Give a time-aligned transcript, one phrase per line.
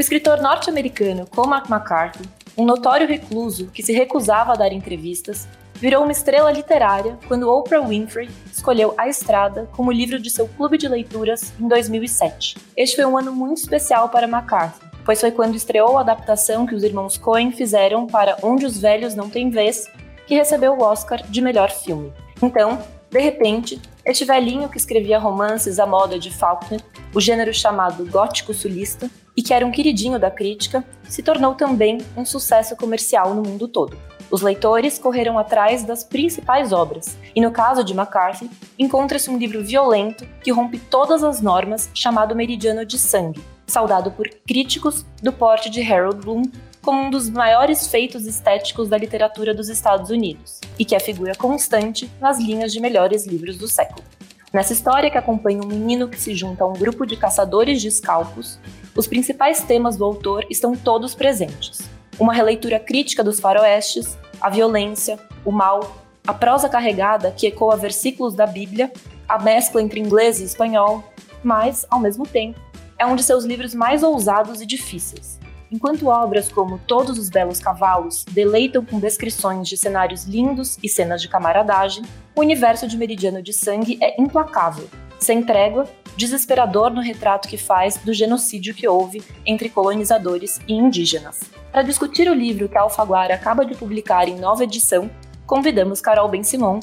[0.00, 6.04] O escritor norte-americano Cormac McCarthy, um notório recluso que se recusava a dar entrevistas, virou
[6.04, 10.88] uma estrela literária quando Oprah Winfrey escolheu A Estrada como livro de seu clube de
[10.88, 12.56] leituras em 2007.
[12.74, 16.74] Este foi um ano muito especial para McCarthy, pois foi quando estreou a adaptação que
[16.74, 19.84] os irmãos Coen fizeram para Onde os Velhos Não Têm Vez,
[20.26, 22.10] que recebeu o Oscar de melhor filme.
[22.42, 26.80] Então, de repente, este velhinho que escrevia romances à moda de Faulkner,
[27.14, 31.98] o gênero chamado gótico sulista, e que era um queridinho da crítica, se tornou também
[32.16, 33.96] um sucesso comercial no mundo todo.
[34.30, 38.48] Os leitores correram atrás das principais obras, e no caso de McCarthy,
[38.78, 44.28] encontra-se um livro violento que rompe todas as normas chamado Meridiano de Sangue, saudado por
[44.46, 46.42] críticos do porte de Harold Bloom
[46.80, 51.34] como um dos maiores feitos estéticos da literatura dos Estados Unidos, e que é figura
[51.34, 54.04] constante nas linhas de melhores livros do século.
[54.52, 57.86] Nessa história que acompanha um menino que se junta a um grupo de caçadores de
[57.86, 58.58] escalpos,
[58.96, 61.88] os principais temas do autor estão todos presentes.
[62.18, 68.34] Uma releitura crítica dos faroestes, a violência, o mal, a prosa carregada que ecoa versículos
[68.34, 68.92] da Bíblia,
[69.28, 71.04] a mescla entre inglês e espanhol,
[71.44, 72.58] mas, ao mesmo tempo,
[72.98, 75.39] é um de seus livros mais ousados e difíceis.
[75.72, 81.22] Enquanto obras como Todos os Belos Cavalos deleitam com descrições de cenários lindos e cenas
[81.22, 82.02] de camaradagem,
[82.34, 84.88] o universo de Meridiano de Sangue é implacável,
[85.20, 91.38] sem trégua, desesperador no retrato que faz do genocídio que houve entre colonizadores e indígenas.
[91.70, 95.08] Para discutir o livro que a Alfaguara acaba de publicar em nova edição,
[95.46, 96.80] convidamos Carol Ben-Simon,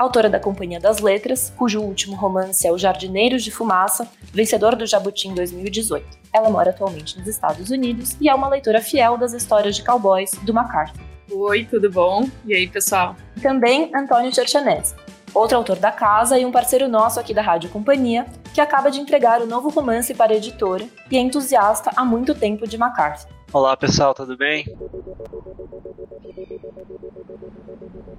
[0.00, 4.86] autora da Companhia das Letras, cujo último romance é Os Jardineiros de Fumaça, vencedor do
[4.86, 6.18] Jabuti em 2018.
[6.32, 10.30] Ela mora atualmente nos Estados Unidos e é uma leitora fiel das histórias de cowboys
[10.42, 11.02] do MacArthur.
[11.30, 12.26] Oi, tudo bom?
[12.46, 13.14] E aí, pessoal?
[13.42, 14.94] Também Antônio Cherchanese,
[15.34, 19.00] outro autor da casa e um parceiro nosso aqui da Rádio Companhia, que acaba de
[19.00, 23.28] entregar o novo romance para a editora e é entusiasta há muito tempo de MacArthur.
[23.52, 24.64] Olá pessoal, tudo bem?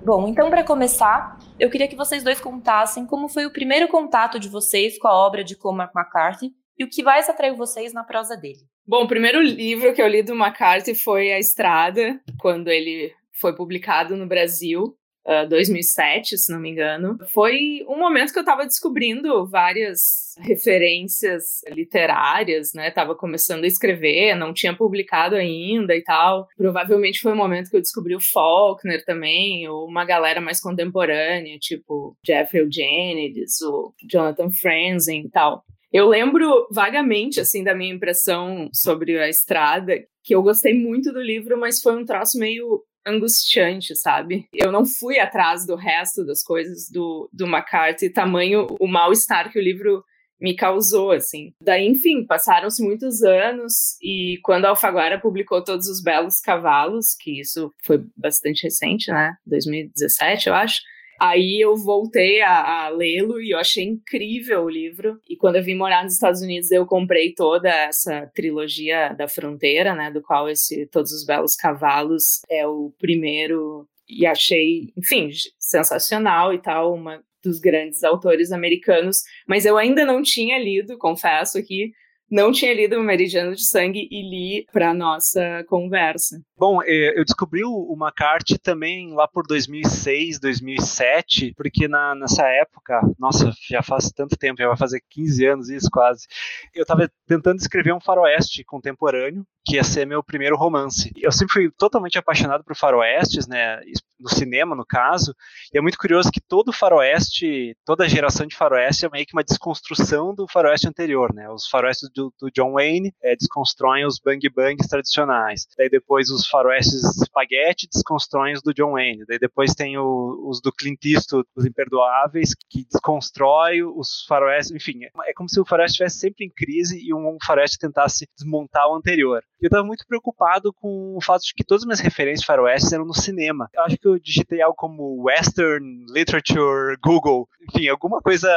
[0.03, 4.39] Bom, então para começar, eu queria que vocês dois contassem como foi o primeiro contato
[4.39, 8.03] de vocês com a obra de Cormac McCarthy e o que mais atraiu vocês na
[8.03, 8.61] prosa dele.
[8.85, 13.55] Bom, o primeiro livro que eu li do McCarthy foi A Estrada, quando ele foi
[13.55, 17.17] publicado no Brasil uh, 2007, se não me engano.
[17.27, 22.89] Foi um momento que eu estava descobrindo várias referências literárias, né?
[22.91, 26.47] Tava começando a escrever, não tinha publicado ainda e tal.
[26.57, 31.57] Provavelmente foi o momento que eu descobri o Faulkner também, ou uma galera mais contemporânea,
[31.59, 35.63] tipo Jeffrey Eugenides, o Jonathan Franzen e tal.
[35.91, 39.93] Eu lembro vagamente, assim, da minha impressão sobre a estrada,
[40.23, 44.47] que eu gostei muito do livro, mas foi um troço meio angustiante, sabe?
[44.53, 49.59] Eu não fui atrás do resto das coisas do, do McCarthy, tamanho o mal-estar que
[49.59, 50.03] o livro
[50.39, 51.53] me causou, assim.
[51.61, 57.39] Daí, enfim, passaram-se muitos anos e quando a Alfaguara publicou Todos os Belos Cavalos, que
[57.39, 59.35] isso foi bastante recente, né?
[59.45, 60.81] 2017, eu acho.
[61.23, 65.19] Aí eu voltei a, a lê-lo e eu achei incrível o livro.
[65.29, 69.93] E quando eu vim morar nos Estados Unidos, eu comprei toda essa trilogia da fronteira,
[69.93, 70.09] né?
[70.09, 73.87] Do qual esse Todos os Belos Cavalos é o primeiro.
[74.09, 75.29] E achei, enfim,
[75.59, 81.57] sensacional e tal, uma dos grandes autores americanos, mas eu ainda não tinha lido, confesso
[81.57, 81.91] aqui,
[82.31, 86.41] não tinha lido o Meridiano de Sangue e li para nossa conversa.
[86.57, 93.01] Bom, é, eu descobri o McCarthy também lá por 2006, 2007, porque na, nessa época,
[93.19, 96.27] nossa, já faz tanto tempo, já vai fazer 15 anos isso quase,
[96.73, 101.11] eu estava tentando escrever um faroeste contemporâneo, que ia ser meu primeiro romance.
[101.15, 103.79] Eu sempre fui totalmente apaixonado por faroestes, né,
[104.19, 105.35] no cinema no caso,
[105.73, 109.43] e é muito curioso que todo faroeste, toda geração de faroeste é meio que uma
[109.43, 112.09] desconstrução do faroeste anterior, né, os faroestes
[112.39, 118.53] do John Wayne é, desconstroem os bang bangs tradicionais, daí depois os faroestes espaguete desconstroem
[118.53, 122.85] os do John Wayne, daí depois tem o, os do Clint Eastwood, os imperdoáveis, que
[122.85, 127.13] desconstrói os faroestes, enfim, é, é como se o faroeste estivesse sempre em crise e
[127.13, 129.43] um faroeste tentasse desmontar o anterior.
[129.61, 133.05] Eu estava muito preocupado com o fato de que todas as minhas referências faroestes eram
[133.05, 133.69] no cinema.
[133.73, 138.49] Eu acho que eu digitei algo como Western Literature Google, enfim, alguma coisa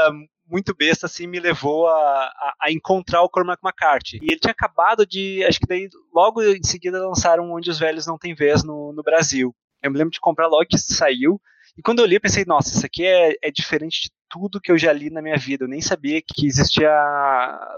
[0.46, 4.18] muito besta assim me levou a, a, a, encontrar o Cormac McCarthy.
[4.22, 8.06] E ele tinha acabado de, acho que daí logo em seguida lançaram Onde os Velhos
[8.06, 9.54] Não Têm Vez no, no Brasil.
[9.82, 11.40] Eu me lembro de comprar logo que saiu.
[11.76, 14.70] E quando eu li, eu pensei, nossa, isso aqui é, é diferente de tudo que
[14.70, 15.64] eu já li na minha vida.
[15.64, 16.90] Eu nem sabia que existia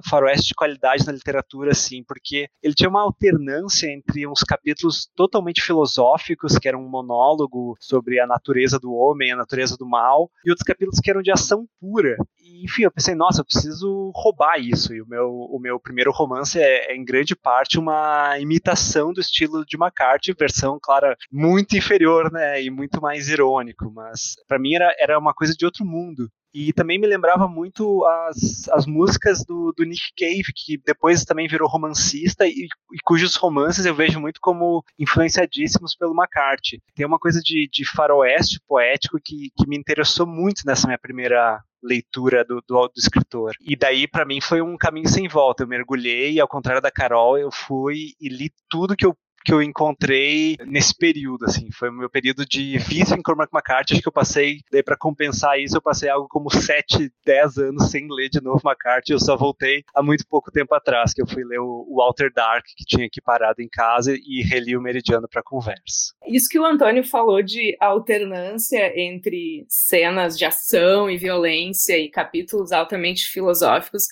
[0.09, 5.63] faroeste de qualidade na literatura, assim, porque ele tinha uma alternância entre uns capítulos totalmente
[5.63, 10.51] filosóficos, que era um monólogo sobre a natureza do homem, a natureza do mal, e
[10.51, 12.17] outros capítulos que eram de ação pura.
[12.47, 14.95] E enfim, eu pensei, nossa, eu preciso roubar isso.
[14.95, 19.21] E o meu, o meu primeiro romance é, é em grande parte uma imitação do
[19.21, 22.63] estilo de McCarthy, versão, claro, muito inferior, né?
[22.63, 23.91] E muito mais irônico.
[23.93, 26.31] Mas para mim era, era uma coisa de outro mundo.
[26.59, 31.47] E também me lembrava muito as, as músicas do, do Nick Cave, que depois também
[31.47, 36.81] virou romancista e, e, cujos romances eu vejo muito como influenciadíssimos pelo McCarthy.
[36.95, 41.61] Tem uma coisa de, de faroeste poético que, que me interessou muito nessa minha primeira
[41.87, 43.53] leitura do, do, do escritor.
[43.61, 45.63] E daí, para mim, foi um caminho sem volta.
[45.63, 49.17] Eu mergulhei, ao contrário da Carol, eu fui e li tudo que eu
[49.47, 51.71] que eu encontrei nesse período, assim.
[51.71, 53.93] Foi o meu período de vício em Cormac McCarthy.
[53.95, 57.89] Acho que eu passei, daí para compensar isso, eu passei algo como 7, 10 anos
[57.89, 59.13] sem ler de novo McCarthy.
[59.13, 62.65] Eu só voltei há muito pouco tempo atrás, que eu fui ler o Walter Dark,
[62.77, 66.13] que tinha aqui parado em casa, e reli o Meridiano para conversa.
[66.27, 72.73] Isso que o Antônio falou de alternância entre cenas de ação e violência e capítulos
[72.73, 74.09] altamente filosóficos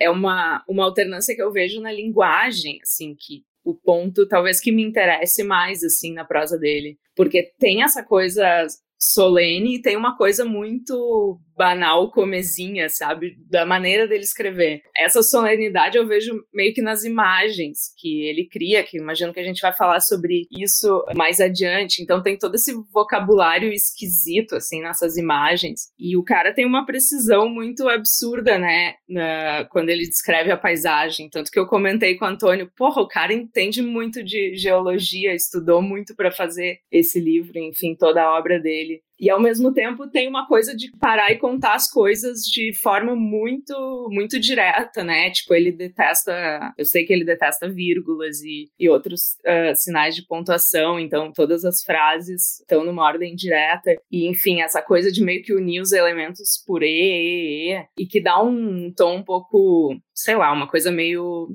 [0.00, 4.72] é uma, uma alternância que eu vejo na linguagem, assim, que o ponto talvez que
[4.72, 8.66] me interesse mais assim na prosa dele, porque tem essa coisa
[8.98, 13.36] solene e tem uma coisa muito banal, comezinha, sabe?
[13.50, 14.80] Da maneira dele escrever.
[14.96, 19.44] Essa solenidade eu vejo meio que nas imagens que ele cria, que imagino que a
[19.44, 22.00] gente vai falar sobre isso mais adiante.
[22.00, 25.88] Então tem todo esse vocabulário esquisito, assim, nessas imagens.
[25.98, 28.94] E o cara tem uma precisão muito absurda, né?
[29.08, 31.28] Na, quando ele descreve a paisagem.
[31.28, 35.82] Tanto que eu comentei com o Antônio, porra, o cara entende muito de geologia, estudou
[35.82, 38.87] muito para fazer esse livro, enfim, toda a obra dele.
[39.20, 43.16] E ao mesmo tempo tem uma coisa de parar e contar as coisas de forma
[43.16, 45.30] muito, muito direta, né?
[45.30, 46.72] Tipo, ele detesta.
[46.78, 51.64] Eu sei que ele detesta vírgulas e, e outros uh, sinais de pontuação, então todas
[51.64, 53.96] as frases estão numa ordem direta.
[54.10, 58.06] E, enfim, essa coisa de meio que unir os elementos por E, E, E, e
[58.06, 61.48] que dá um tom um pouco, sei lá, uma coisa meio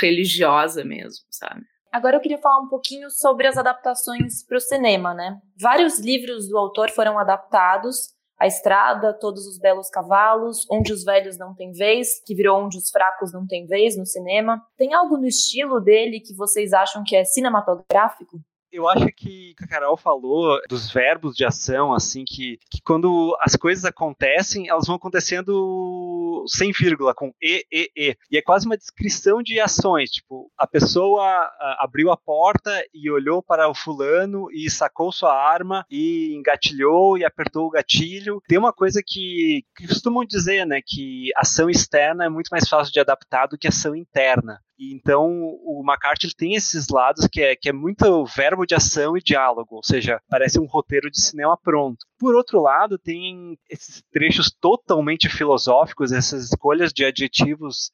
[0.00, 1.62] religiosa mesmo, sabe?
[1.92, 5.40] Agora eu queria falar um pouquinho sobre as adaptações para o cinema, né?
[5.60, 8.14] Vários livros do autor foram adaptados.
[8.38, 12.78] A Estrada, Todos os Belos Cavalos, Onde os Velhos Não Têm Vez, que virou Onde
[12.78, 14.64] os Fracos Não Têm Vez no cinema.
[14.78, 18.40] Tem algo no estilo dele que vocês acham que é cinematográfico?
[18.72, 23.56] Eu acho que a Carol falou dos verbos de ação, assim, que, que quando as
[23.56, 28.16] coisas acontecem, elas vão acontecendo sem vírgula, com E, E, E.
[28.30, 33.42] E é quase uma descrição de ações, tipo, a pessoa abriu a porta e olhou
[33.42, 38.42] para o fulano e sacou sua arma e engatilhou e apertou o gatilho.
[38.46, 42.92] Tem uma coisa que, que costumam dizer, né, que ação externa é muito mais fácil
[42.92, 44.60] de adaptar do que ação interna.
[44.80, 45.28] E então
[45.62, 49.20] o McCarthy ele tem esses lados que é, que é muito verbo de ação e
[49.20, 52.06] diálogo, ou seja, parece um roteiro de cinema pronto.
[52.18, 57.90] Por outro lado, tem esses trechos totalmente filosóficos, essas escolhas de adjetivos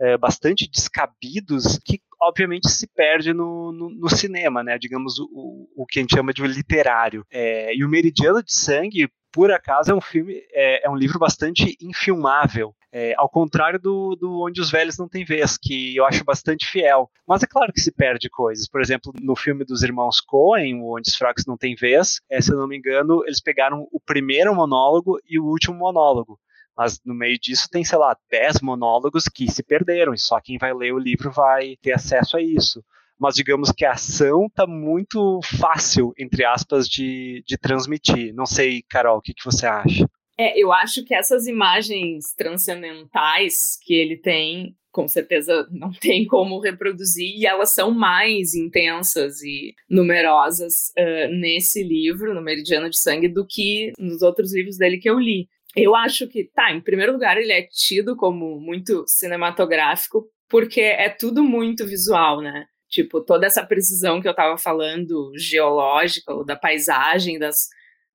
[0.00, 4.78] é, bastante descabidos que obviamente se perde no, no, no cinema, né?
[4.78, 7.26] Digamos o, o, que a gente chama de literário.
[7.32, 11.18] É, e o Meridiano de Sangue, por acaso, é um filme, é, é um livro
[11.18, 12.74] bastante infilmável.
[12.90, 16.66] É, ao contrário do, do Onde os Velhos Não Têm Vez, que eu acho bastante
[16.66, 17.10] fiel.
[17.26, 18.68] Mas é claro que se perde coisas.
[18.68, 22.52] Por exemplo, no filme dos irmãos Coen, Onde os Fracos Não Têm Vez, é, se
[22.52, 26.38] eu não me engano, eles pegaram o primeiro monólogo e o último monólogo.
[26.76, 30.56] Mas no meio disso tem, sei lá, dez monólogos que se perderam, e só quem
[30.56, 32.82] vai ler o livro vai ter acesso a isso
[33.18, 38.32] mas digamos que a ação está muito fácil, entre aspas, de, de transmitir.
[38.32, 40.08] Não sei, Carol, o que, que você acha?
[40.38, 46.60] É, eu acho que essas imagens transcendentais que ele tem, com certeza não tem como
[46.60, 53.26] reproduzir, e elas são mais intensas e numerosas uh, nesse livro, no Meridiano de Sangue,
[53.26, 55.48] do que nos outros livros dele que eu li.
[55.76, 61.08] Eu acho que, tá, em primeiro lugar, ele é tido como muito cinematográfico, porque é
[61.10, 62.64] tudo muito visual, né?
[62.88, 67.68] Tipo, toda essa precisão que eu estava falando, geológica, ou da paisagem, das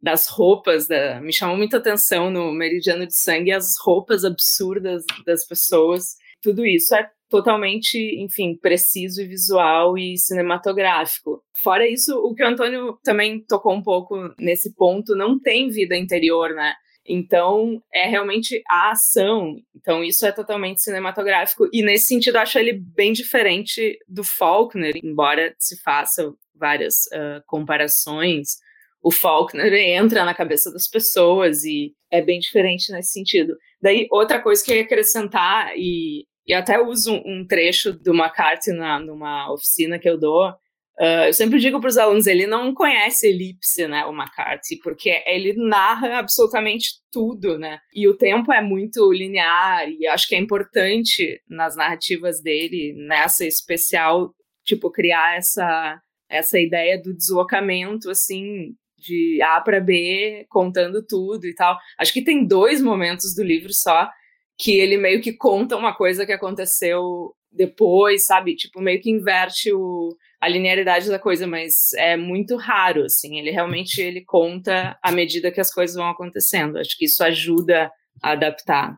[0.04, 5.48] das roupas, da, me chamou muita atenção no Meridiano de Sangue as roupas absurdas das
[5.48, 6.18] pessoas.
[6.42, 11.42] Tudo isso é totalmente, enfim, preciso e visual e cinematográfico.
[11.56, 15.96] Fora isso, o que o Antônio também tocou um pouco nesse ponto, não tem vida
[15.96, 16.74] interior, né?
[17.08, 19.56] Então, é realmente a ação.
[19.74, 21.68] Então, isso é totalmente cinematográfico.
[21.72, 28.58] E, nesse sentido, acho ele bem diferente do Faulkner, embora se faça várias uh, comparações
[29.04, 33.54] o Faulkner entra na cabeça das pessoas e é bem diferente nesse sentido.
[33.82, 38.72] Daí, outra coisa que eu ia acrescentar, e, e até uso um, trecho do McCarthy
[38.72, 40.54] na, numa oficina que eu dou,
[41.00, 45.24] Uh, eu sempre digo para os alunos, ele não conhece elipse, né, o McCarthy, porque
[45.26, 47.80] ele narra absolutamente tudo, né?
[47.92, 53.44] E o tempo é muito linear e acho que é importante nas narrativas dele, nessa
[53.44, 61.46] especial, tipo criar essa essa ideia do deslocamento assim de A para B, contando tudo
[61.46, 61.78] e tal.
[62.00, 64.10] Acho que tem dois momentos do livro só
[64.58, 68.56] que ele meio que conta uma coisa que aconteceu depois, sabe?
[68.56, 73.38] Tipo, meio que inverte o, a linearidade da coisa, mas é muito raro, assim.
[73.40, 76.78] Ele realmente ele conta à medida que as coisas vão acontecendo.
[76.78, 77.92] Acho que isso ajuda
[78.22, 78.98] a adaptar.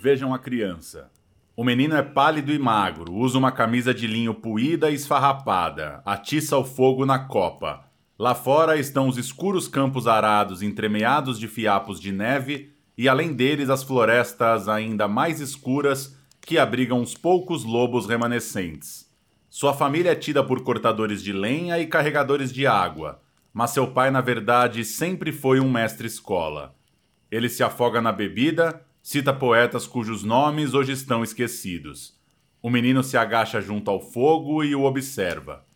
[0.00, 1.10] Vejam a criança.
[1.60, 6.56] O menino é pálido e magro, usa uma camisa de linho puída e esfarrapada, atiça
[6.56, 7.84] o fogo na copa.
[8.18, 13.68] Lá fora estão os escuros campos arados entremeados de fiapos de neve e além deles
[13.68, 19.06] as florestas ainda mais escuras que abrigam uns poucos lobos remanescentes.
[19.50, 23.20] Sua família é tida por cortadores de lenha e carregadores de água,
[23.52, 26.74] mas seu pai, na verdade, sempre foi um mestre-escola.
[27.30, 32.16] Ele se afoga na bebida, cita poetas cujos nomes hoje estão esquecidos.
[32.62, 35.66] O menino se agacha junto ao fogo e o observa.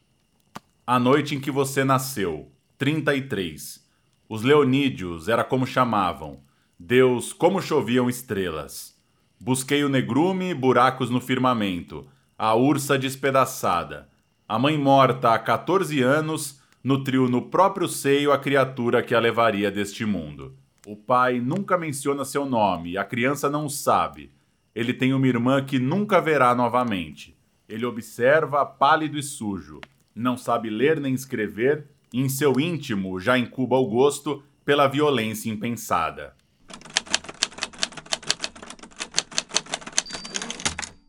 [0.86, 3.84] A noite em que você nasceu, 33.
[4.28, 6.44] Os Leonídios era como chamavam.
[6.78, 8.96] Deus, como choviam estrelas.
[9.40, 12.06] Busquei o negrume, buracos no firmamento,
[12.38, 14.08] a ursa despedaçada.
[14.48, 19.72] A mãe morta há 14 anos nutriu no próprio seio a criatura que a levaria
[19.72, 20.56] deste mundo.
[20.86, 24.30] O pai nunca menciona seu nome a criança não sabe.
[24.74, 27.34] Ele tem uma irmã que nunca verá novamente.
[27.66, 29.80] Ele observa pálido e sujo.
[30.14, 35.50] Não sabe ler nem escrever, e em seu íntimo já incuba o gosto pela violência
[35.50, 36.36] impensada.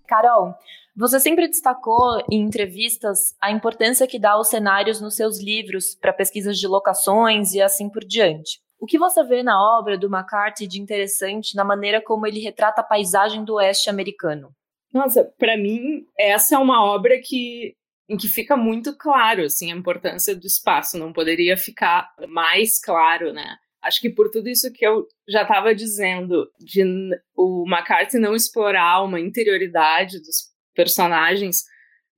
[0.08, 0.56] Carol,
[0.96, 6.14] você sempre destacou em entrevistas a importância que dá aos cenários nos seus livros para
[6.14, 8.64] pesquisas de locações e assim por diante.
[8.86, 12.82] O que você vê na obra do McCarthy de interessante na maneira como ele retrata
[12.82, 14.52] a paisagem do oeste americano?
[14.94, 17.76] Nossa, para mim essa é uma obra que
[18.08, 23.34] em que fica muito claro assim a importância do espaço, não poderia ficar mais claro,
[23.34, 23.58] né?
[23.82, 26.84] acho que por tudo isso que eu já estava dizendo, de
[27.36, 31.64] o McCarthy não explorar uma interioridade dos personagens,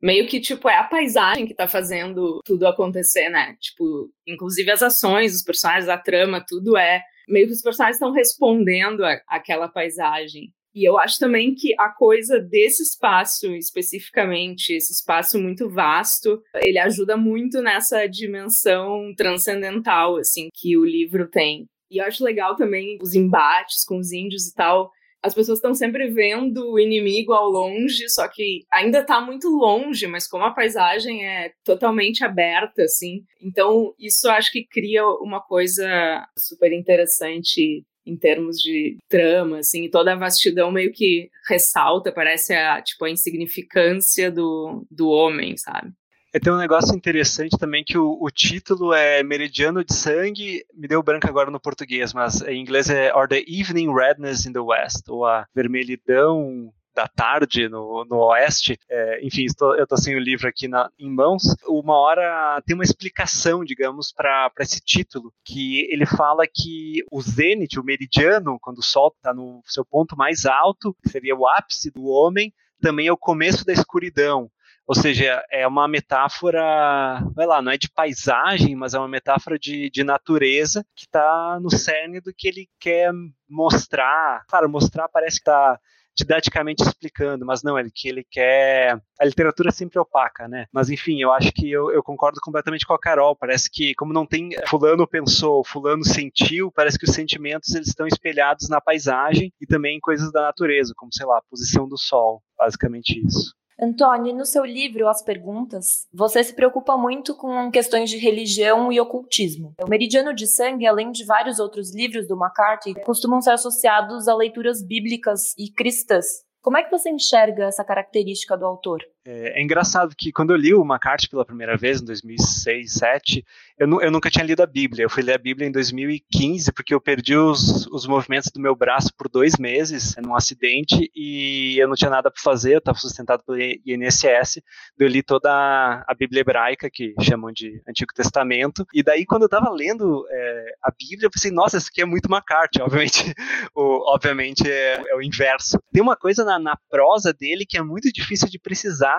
[0.01, 3.55] meio que, tipo, é a paisagem que tá fazendo tudo acontecer, né?
[3.59, 7.01] Tipo, inclusive as ações, os personagens, a trama, tudo é.
[7.27, 10.53] Meio que os personagens estão respondendo àquela paisagem.
[10.73, 16.77] E eu acho também que a coisa desse espaço, especificamente, esse espaço muito vasto, ele
[16.77, 21.65] ajuda muito nessa dimensão transcendental, assim, que o livro tem.
[21.89, 24.91] E eu acho legal também os embates com os índios e tal.
[25.23, 30.07] As pessoas estão sempre vendo o inimigo ao longe, só que ainda está muito longe,
[30.07, 33.23] mas como a paisagem é totalmente aberta, assim.
[33.41, 40.13] Então, isso acho que cria uma coisa super interessante em termos de trama, assim, toda
[40.13, 45.91] a vastidão meio que ressalta, parece a, tipo, a insignificância do, do homem, sabe?
[46.37, 50.87] É, tem um negócio interessante também que o, o, título é Meridiano de Sangue, me
[50.87, 54.59] deu branco agora no português, mas em inglês é Or the Evening Redness in the
[54.59, 58.77] West, ou a vermelhidão da tarde no, no oeste.
[58.87, 61.41] É, enfim, estou, eu estou sem o livro aqui na, em mãos.
[61.67, 67.79] Uma hora tem uma explicação, digamos, para esse título, que ele fala que o zênite,
[67.79, 72.05] o meridiano, quando o Sol está no seu ponto mais alto, seria o ápice do
[72.05, 74.51] homem, também é o começo da escuridão.
[74.87, 79.59] Ou seja, é uma metáfora, vai lá, não é de paisagem, mas é uma metáfora
[79.59, 83.11] de, de natureza que está no cerne do que ele quer
[83.49, 84.45] mostrar.
[84.47, 85.77] Claro, mostrar parece que está
[86.17, 88.99] didaticamente explicando, mas não, ele que ele quer.
[89.19, 90.65] A literatura é sempre opaca, né?
[90.71, 93.35] Mas enfim, eu acho que eu, eu concordo completamente com a Carol.
[93.35, 98.07] Parece que, como não tem fulano pensou, fulano sentiu, parece que os sentimentos eles estão
[98.07, 101.97] espelhados na paisagem e também em coisas da natureza, como sei lá, a posição do
[101.97, 103.53] sol, basicamente isso.
[103.79, 108.99] Antônio, no seu livro As Perguntas, você se preocupa muito com questões de religião e
[108.99, 109.75] ocultismo.
[109.79, 114.35] O Meridiano de Sangue, além de vários outros livros do McCarthy, costumam ser associados a
[114.35, 116.25] leituras bíblicas e cristãs.
[116.59, 119.01] Como é que você enxerga essa característica do autor?
[119.29, 123.45] É, é, engraçado que quando eu li o McCarthy pela primeira vez, em 2006, 2007,
[123.77, 125.03] eu, eu, nunca tinha lido a Bíblia.
[125.03, 128.75] Eu fui ler a Bíblia em 2015, porque eu perdi os, os movimentos do meu
[128.75, 132.97] braço por dois meses num acidente e eu não tinha nada para fazer, eu estava
[132.97, 134.61] sustentado pelo INSS.
[134.97, 138.85] Eu li toda a, a, Bíblia hebraica, que chamam de Antigo Testamento.
[138.93, 142.05] E daí, quando eu estava lendo é, a Bíblia, eu pensei, nossa, isso aqui é
[142.05, 142.81] muito McCarthy.
[142.87, 143.33] Obviamente,
[143.75, 145.79] o, obviamente é, é, o inverso.
[145.91, 149.16] Tem uma coisa na, na prosa dele que é muito difícil de precisar,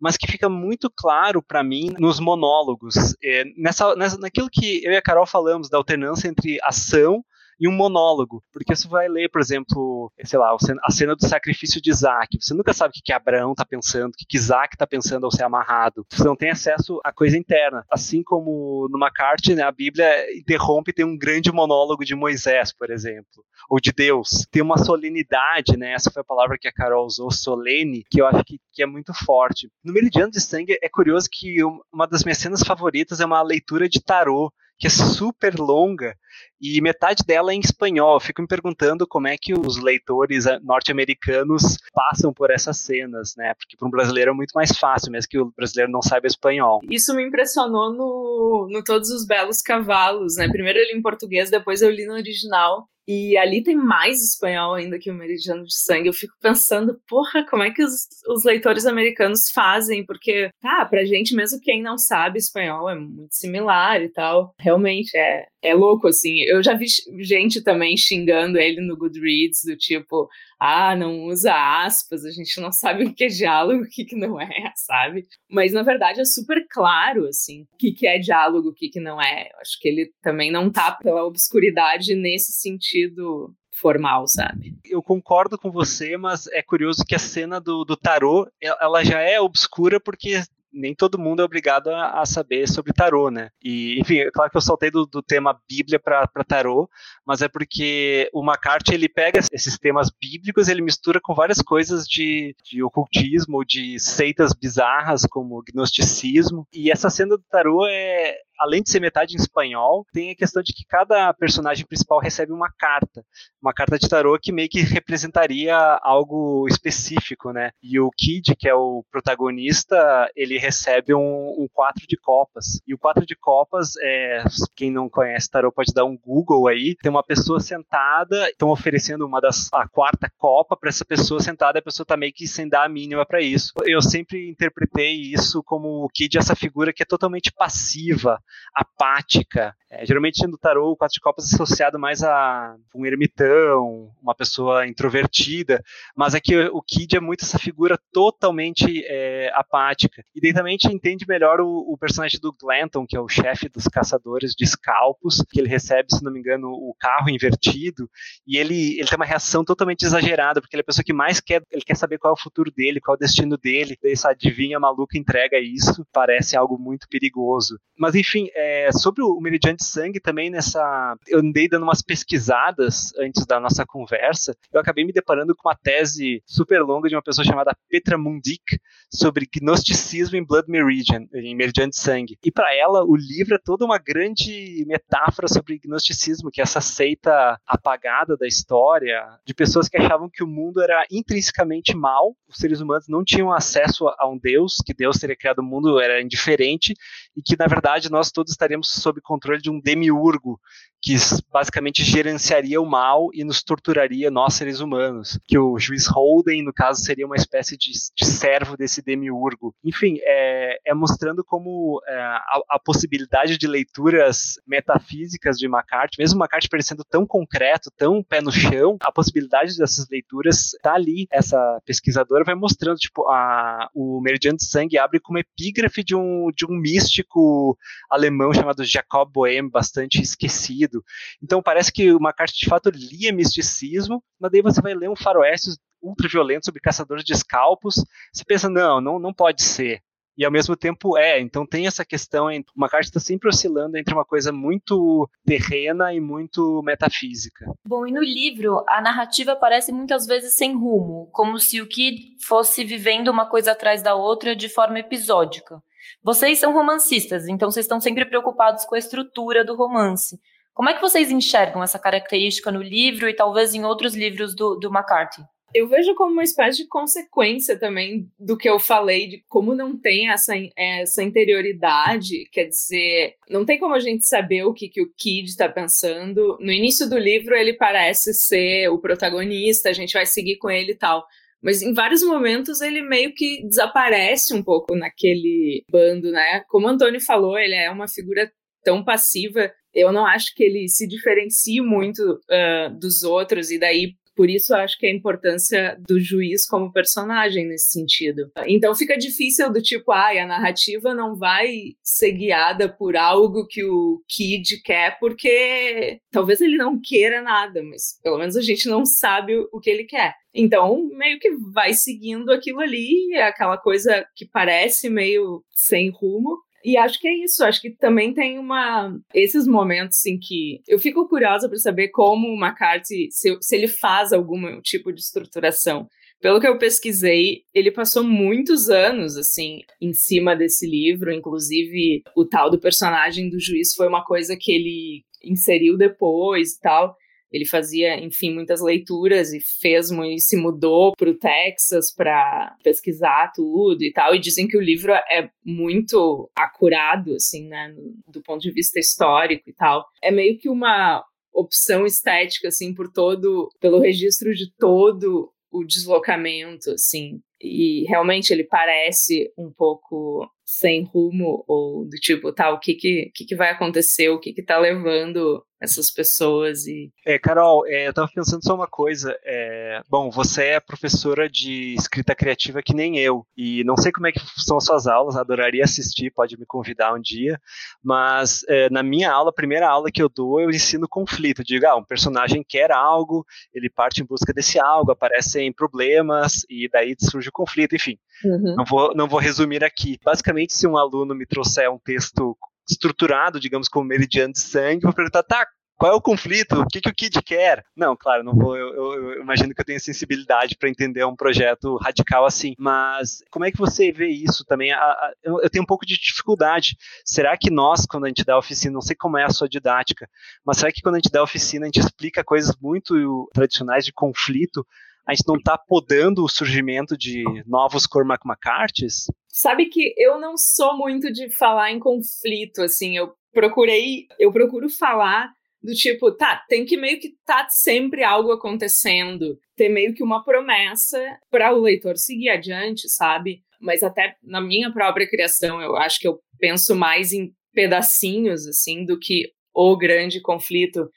[0.00, 2.94] mas que fica muito claro para mim nos monólogos.
[3.22, 7.24] É, nessa, nessa, naquilo que eu e a Carol falamos, da alternância entre ação
[7.58, 8.42] e um monólogo.
[8.52, 12.38] Porque você vai ler, por exemplo, sei lá, a cena do sacrifício de Isaac.
[12.40, 15.44] Você nunca sabe o que Abraão está pensando, o que Isaac está pensando ao ser
[15.44, 16.06] amarrado.
[16.10, 17.84] Você não tem acesso à coisa interna.
[17.90, 22.72] Assim como numa carta, né, a Bíblia interrompe e tem um grande monólogo de Moisés,
[22.72, 24.46] por exemplo, ou de Deus.
[24.50, 25.92] Tem uma solenidade, né?
[25.92, 28.86] Essa foi a palavra que a Carol usou, solene, que eu acho que, que é
[28.86, 29.70] muito forte.
[29.84, 31.62] No Meridiano de Sangue é curioso que
[31.92, 36.14] uma das minhas cenas favoritas é uma leitura de tarô que é super longa
[36.60, 38.14] e metade dela é em espanhol.
[38.14, 43.34] Eu fico me perguntando como é que os leitores eh, norte-americanos passam por essas cenas,
[43.36, 43.54] né?
[43.54, 46.80] Porque para um brasileiro é muito mais fácil, mesmo que o brasileiro não saiba espanhol.
[46.90, 50.48] Isso me impressionou no, no Todos os Belos Cavalos, né?
[50.48, 52.88] Primeiro eu li em português, depois eu li no original.
[53.08, 56.08] E ali tem mais espanhol ainda que o Meridiano de Sangue.
[56.08, 60.04] Eu fico pensando, porra, como é que os, os, leitores americanos fazem?
[60.04, 64.54] Porque, tá, pra gente, mesmo quem não sabe espanhol, é muito similar e tal.
[64.60, 66.40] Realmente é, é louco, assim.
[66.42, 66.86] Eu já vi
[67.20, 71.52] gente também xingando ele no Goodreads, do tipo, ah, não usa
[71.84, 75.26] aspas, a gente não sabe o que é diálogo, o que, que não é, sabe?
[75.50, 79.00] Mas na verdade é super claro, assim, o que, que é diálogo, o que, que
[79.00, 79.48] não é.
[79.52, 84.76] Eu acho que ele também não tá pela obscuridade nesse sentido formal, sabe?
[84.84, 89.20] Eu concordo com você, mas é curioso que a cena do, do tarô, ela já
[89.20, 93.50] é obscura porque nem todo mundo é obrigado a, a, saber sobre tarô, né?
[93.62, 96.88] E, enfim, é claro que eu saltei do, do tema Bíblia para tarô,
[97.26, 102.06] mas é porque o McCarthy ele pega esses temas bíblicos, ele mistura com várias coisas
[102.06, 108.82] de, de ocultismo, de seitas bizarras, como gnosticismo, e essa cena do tarô é, além
[108.82, 112.70] de ser metade em espanhol, tem a questão de que cada personagem principal recebe uma
[112.78, 113.24] carta,
[113.62, 117.70] uma carta de tarô que meio que representaria algo específico, né?
[117.82, 122.80] E o Kid, que é o protagonista, ele recebe um, um quatro de copas.
[122.86, 126.96] E o quatro de copas, é, quem não conhece tarô pode dar um Google aí,
[127.00, 131.78] tem uma pessoa sentada, estão oferecendo uma das a quarta copa para essa pessoa sentada,
[131.78, 133.72] a pessoa tá meio que sem dar a mínima para isso.
[133.84, 138.40] Eu sempre interpretei isso como o Kid essa figura que é totalmente passiva,
[138.74, 139.74] apática.
[139.90, 144.34] É, geralmente no tarô, o quatro de copas é associado mais a um ermitão, uma
[144.34, 145.82] pessoa introvertida,
[146.14, 150.22] mas aqui o Kid é muito essa figura totalmente é, apática.
[150.34, 153.28] E daí também a gente entende melhor o, o personagem do Glanton, que é o
[153.28, 158.10] chefe dos caçadores de escalpos, que ele recebe, se não me engano, o carro invertido,
[158.46, 161.40] e ele, ele tem uma reação totalmente exagerada, porque ele é a pessoa que mais
[161.40, 164.12] quer, ele quer saber qual é o futuro dele, qual é o destino dele, daí
[164.12, 167.78] essa adivinha maluca entrega isso, parece algo muito perigoso.
[167.98, 172.02] Mas enfim, enfim, é, sobre o meridiano de sangue também nessa, eu andei dando umas
[172.02, 177.16] pesquisadas antes da nossa conversa, eu acabei me deparando com uma tese super longa de
[177.16, 178.78] uma pessoa chamada Petra Mundik
[179.12, 182.38] sobre gnosticismo em Blood Meridian, em meridiano de sangue.
[182.44, 186.80] E para ela o livro é toda uma grande metáfora sobre gnosticismo, que é essa
[186.80, 192.56] seita apagada da história de pessoas que achavam que o mundo era intrinsecamente mal, os
[192.56, 196.20] seres humanos não tinham acesso a um Deus, que Deus teria criado o mundo era
[196.20, 196.94] indiferente
[197.36, 200.60] e que na verdade nós nós todos estaríamos sob controle de um demiurgo
[201.00, 201.14] que
[201.52, 205.38] basicamente gerenciaria o mal e nos torturaria, nós seres humanos.
[205.46, 209.74] Que o juiz Holden, no caso, seria uma espécie de, de servo desse demiurgo.
[209.84, 216.40] Enfim, é, é mostrando como é, a, a, possibilidade de leituras metafísicas de McCarthy, mesmo
[216.40, 221.26] McCarthy parecendo tão concreto, tão pé no chão, a possibilidade dessas leituras está ali.
[221.30, 226.50] Essa pesquisadora vai mostrando, tipo, a, o Meridiano de Sangue abre como epígrafe de um,
[226.54, 227.78] de um místico
[228.18, 231.02] alemão chamado Jacob Boehme, bastante esquecido
[231.42, 235.16] então parece que uma carta de fato lia misticismo, mas daí você vai ler um
[235.16, 237.96] faroeste ultra violento sobre caçadores de escalpos,
[238.32, 240.00] você pensa, não, não, não pode ser.
[240.36, 244.14] E ao mesmo tempo é, então tem essa questão, uma carta está sempre oscilando entre
[244.14, 247.66] uma coisa muito terrena e muito metafísica.
[247.84, 252.36] Bom, e no livro, a narrativa parece muitas vezes sem rumo, como se o Kid
[252.40, 255.82] fosse vivendo uma coisa atrás da outra de forma episódica.
[256.22, 260.38] Vocês são romancistas, então vocês estão sempre preocupados com a estrutura do romance.
[260.74, 264.76] Como é que vocês enxergam essa característica no livro e talvez em outros livros do,
[264.76, 265.42] do McCarthy?
[265.74, 269.98] Eu vejo como uma espécie de consequência também do que eu falei, de como não
[269.98, 275.02] tem essa, essa interioridade, quer dizer, não tem como a gente saber o que, que
[275.02, 276.56] o Kid está pensando.
[276.58, 280.92] No início do livro, ele parece ser o protagonista, a gente vai seguir com ele
[280.92, 281.26] e tal.
[281.62, 286.62] Mas em vários momentos ele meio que desaparece um pouco naquele bando, né?
[286.68, 288.50] Como o Antônio falou, ele é uma figura
[288.84, 289.72] tão passiva.
[289.92, 294.72] Eu não acho que ele se diferencie muito uh, dos outros, e daí por isso
[294.72, 298.48] acho que a importância do juiz como personagem nesse sentido.
[298.68, 303.66] Então fica difícil do tipo, ai, ah, a narrativa não vai ser guiada por algo
[303.66, 308.88] que o Kid quer, porque talvez ele não queira nada, mas pelo menos a gente
[308.88, 310.34] não sabe o que ele quer.
[310.54, 316.58] Então, meio que vai seguindo aquilo ali, é aquela coisa que parece meio sem rumo,
[316.84, 319.16] e acho que é isso, acho que também tem uma.
[319.34, 323.88] Esses momentos em que eu fico curiosa para saber como o McCarthy, se, se ele
[323.88, 326.08] faz algum tipo de estruturação.
[326.40, 331.32] Pelo que eu pesquisei, ele passou muitos anos, assim, em cima desse livro.
[331.32, 336.80] Inclusive, o tal do personagem do juiz foi uma coisa que ele inseriu depois e
[336.80, 337.16] tal.
[337.52, 343.52] Ele fazia, enfim, muitas leituras e fez e se mudou para o Texas para pesquisar
[343.54, 344.34] tudo e tal.
[344.34, 347.94] E dizem que o livro é muito acurado, assim, né,
[348.26, 350.04] do ponto de vista histórico e tal.
[350.22, 356.90] É meio que uma opção estética, assim, por todo, pelo registro de todo o deslocamento,
[356.90, 357.40] assim.
[357.60, 363.30] E realmente ele parece um pouco sem rumo, ou do tipo, tá, o que que,
[363.34, 367.10] que, que vai acontecer, o que que tá levando essas pessoas e...
[367.24, 371.94] É, Carol, é, eu tava pensando só uma coisa, é, bom, você é professora de
[371.94, 375.36] escrita criativa que nem eu, e não sei como é que são as suas aulas,
[375.36, 377.58] adoraria assistir, pode me convidar um dia,
[378.02, 381.86] mas é, na minha aula, a primeira aula que eu dou, eu ensino conflito, digo,
[381.86, 387.14] ah, um personagem quer algo, ele parte em busca desse algo, aparecem problemas, e daí
[387.20, 388.74] surge o conflito, enfim, uhum.
[388.76, 390.18] não, vou, não vou resumir aqui.
[390.24, 392.56] Basicamente, se um aluno me trouxer um texto
[392.88, 395.66] estruturado, digamos, como meridiano de sangue, vou perguntar, tá,
[395.98, 396.80] qual é o conflito?
[396.80, 397.84] O que, que o Kid quer?
[397.96, 398.76] Não, claro, não vou.
[398.76, 402.72] Eu, eu, eu imagino que eu tenho sensibilidade para entender um projeto radical assim.
[402.78, 404.92] Mas como é que você vê isso também?
[404.92, 406.96] A, a, eu, eu, tenho um pouco de dificuldade.
[407.24, 410.28] Será que nós, quando a gente dá oficina, não sei como é a sua didática,
[410.64, 414.12] mas será que quando a gente dá oficina, a gente explica coisas muito tradicionais de
[414.12, 414.86] conflito?
[415.28, 419.26] A gente não está podando o surgimento de novos Cormac McCarthy's?
[419.46, 424.88] Sabe que eu não sou muito de falar em conflito, assim, eu procurei, eu procuro
[424.88, 430.22] falar do tipo, tá, tem que meio que tá sempre algo acontecendo, ter meio que
[430.22, 433.62] uma promessa para o leitor seguir adiante, sabe?
[433.78, 439.04] Mas até na minha própria criação, eu acho que eu penso mais em pedacinhos assim
[439.04, 441.08] do que o grande conflito.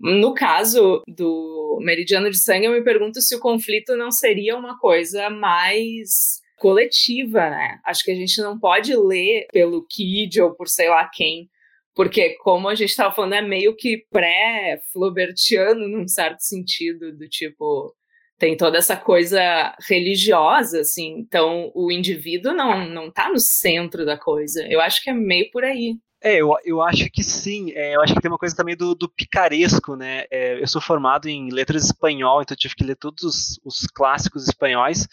[0.00, 4.78] No caso do Meridiano de Sangue, eu me pergunto se o conflito não seria uma
[4.78, 7.80] coisa mais coletiva, né?
[7.84, 11.48] Acho que a gente não pode ler pelo Kid ou por sei lá quem,
[11.94, 17.92] porque como a gente estava falando, é meio que pré-Flaubertiano num certo sentido, do tipo,
[18.38, 24.16] tem toda essa coisa religiosa, assim, então o indivíduo não, não tá no centro da
[24.16, 24.64] coisa.
[24.70, 25.96] Eu acho que é meio por aí.
[26.22, 27.70] É, eu, eu acho que sim.
[27.72, 30.24] É, eu acho que tem uma coisa também do, do picaresco, né?
[30.30, 34.48] É, eu sou formado em letras espanhol, então tive que ler todos os, os clássicos
[34.48, 35.06] espanhóis.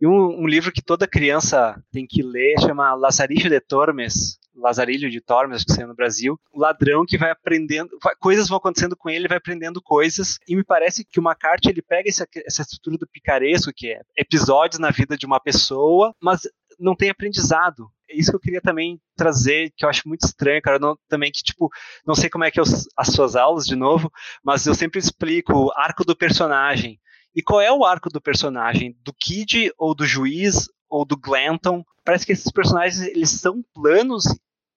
[0.00, 5.10] E um, um, livro que toda criança tem que ler chama Lazarillo de Tormes, Lazarilho
[5.10, 6.38] de Tormes, que saiu no Brasil.
[6.52, 10.38] O ladrão que vai aprendendo, coisas vão acontecendo com ele, vai aprendendo coisas.
[10.46, 14.00] E me parece que o McCarthy ele pega essa, essa estrutura do picaresco, que é
[14.16, 16.42] episódios na vida de uma pessoa, mas
[16.78, 17.90] não tem aprendizado.
[18.10, 20.78] É isso que eu queria também trazer, que eu acho muito estranho, cara.
[20.78, 21.70] Não, também que, tipo,
[22.06, 24.10] não sei como é que é os, as suas aulas, de novo,
[24.44, 26.98] mas eu sempre explico o arco do personagem.
[27.34, 28.96] E qual é o arco do personagem?
[29.04, 31.84] Do Kid ou do juiz ou do Glanton?
[32.04, 34.24] Parece que esses personagens, eles são planos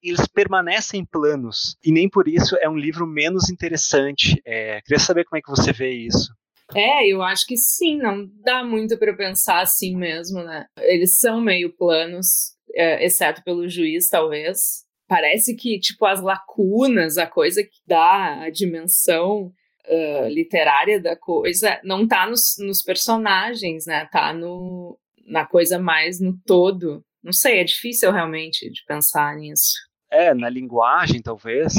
[0.04, 1.78] eles permanecem planos.
[1.84, 4.39] E nem por isso é um livro menos interessante.
[4.46, 6.30] É, queria saber como é que você vê isso.
[6.76, 10.65] É, eu acho que sim, não dá muito para pensar assim mesmo, né?
[10.80, 14.83] Eles são meio planos, é, exceto pelo juiz, talvez.
[15.07, 19.51] Parece que, tipo, as lacunas, a coisa que dá a dimensão
[19.88, 24.07] uh, literária da coisa, não tá nos, nos personagens, né?
[24.12, 27.03] Tá no, na coisa mais no todo.
[27.21, 29.73] Não sei, é difícil realmente de pensar nisso.
[30.09, 31.73] É, na linguagem, talvez.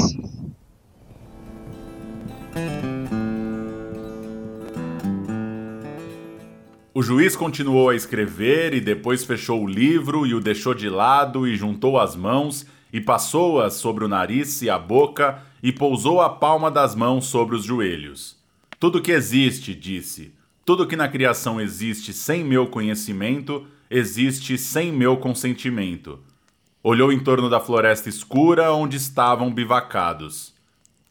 [6.97, 11.45] O juiz continuou a escrever e depois fechou o livro e o deixou de lado
[11.45, 16.29] e juntou as mãos e passou-as sobre o nariz e a boca e pousou a
[16.29, 18.37] palma das mãos sobre os joelhos.
[18.79, 25.17] Tudo que existe, disse, Tudo que na criação existe sem meu conhecimento, existe sem meu
[25.17, 26.19] consentimento.
[26.81, 30.53] Olhou em torno da floresta escura onde estavam bivacados.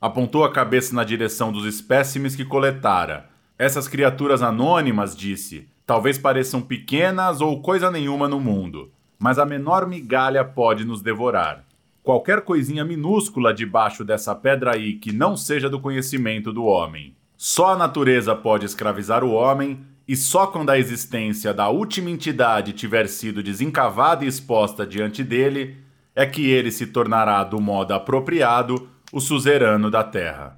[0.01, 3.29] Apontou a cabeça na direção dos espécimes que coletara.
[3.59, 9.87] Essas criaturas anônimas, disse, talvez pareçam pequenas ou coisa nenhuma no mundo, mas a menor
[9.87, 11.65] migalha pode nos devorar.
[12.03, 17.15] Qualquer coisinha minúscula debaixo dessa pedra aí que não seja do conhecimento do homem.
[17.37, 22.75] Só a natureza pode escravizar o homem e só quando a existência da última entidade
[22.75, 25.79] tiver sido desencavada e exposta diante dele,
[26.15, 30.57] é que ele se tornará do modo apropriado o suzerano da terra.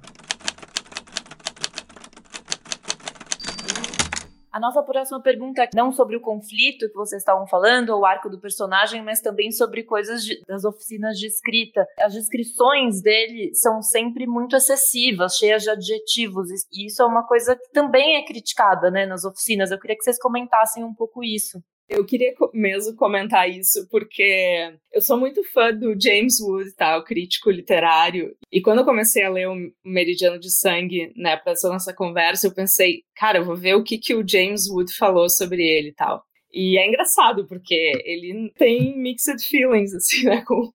[4.57, 8.05] A nossa próxima pergunta é não sobre o conflito que vocês estavam falando, ou o
[8.07, 11.85] arco do personagem, mas também sobre coisas de, das oficinas de escrita.
[11.99, 17.55] As descrições dele são sempre muito excessivas, cheias de adjetivos, e isso é uma coisa
[17.55, 19.69] que também é criticada né, nas oficinas.
[19.69, 21.61] Eu queria que vocês comentassem um pouco isso.
[21.89, 26.97] Eu queria mesmo comentar isso porque eu sou muito fã do James Wood, tá?
[26.97, 28.35] O crítico literário.
[28.51, 32.47] E quando eu comecei a ler o Meridiano de Sangue, né, para essa nossa conversa,
[32.47, 35.89] eu pensei, cara, eu vou ver o que, que o James Wood falou sobre ele
[35.89, 36.23] e tal.
[36.51, 40.69] E é engraçado porque ele tem mixed feelings, assim, né, com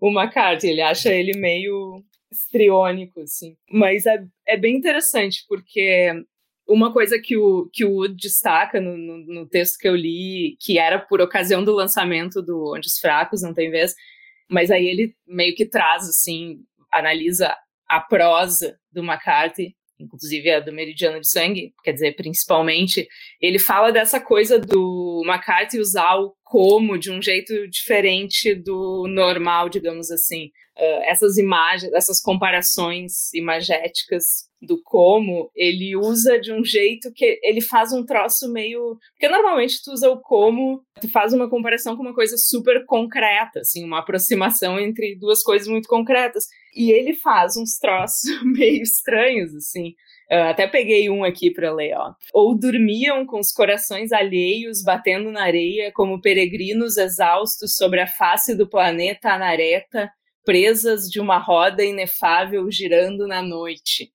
[0.00, 0.68] o McCarthy.
[0.68, 3.54] Ele acha ele meio estriônico, assim.
[3.70, 6.12] Mas é, é bem interessante porque
[6.68, 10.56] uma coisa que o, que o Wood destaca no, no, no, texto que eu li,
[10.60, 13.94] que era por ocasião do lançamento do Onde os Fracos Não Tem Vez,
[14.50, 16.60] mas aí ele meio que traz, assim,
[16.92, 17.56] analisa
[17.88, 23.08] a prosa do McCarthy, inclusive a do Meridiano de Sangue, quer dizer, principalmente,
[23.40, 29.68] ele fala dessa coisa do McCarthy usar o como de um jeito diferente do normal,
[29.68, 30.46] digamos assim.
[30.78, 37.60] Uh, essas imagens, essas comparações imagéticas do como, ele usa de um jeito que ele
[37.60, 38.96] faz um troço meio.
[39.12, 43.60] Porque normalmente tu usa o como, tu faz uma comparação com uma coisa super concreta,
[43.60, 46.46] assim, uma aproximação entre duas coisas muito concretas.
[46.74, 49.92] E ele faz uns troços meio estranhos, assim.
[50.30, 52.12] Eu até peguei um aqui para ler, ó.
[52.34, 58.54] Ou dormiam com os corações alheios batendo na areia, como peregrinos exaustos sobre a face
[58.54, 60.10] do planeta Anareta,
[60.44, 64.10] presas de uma roda inefável girando na noite.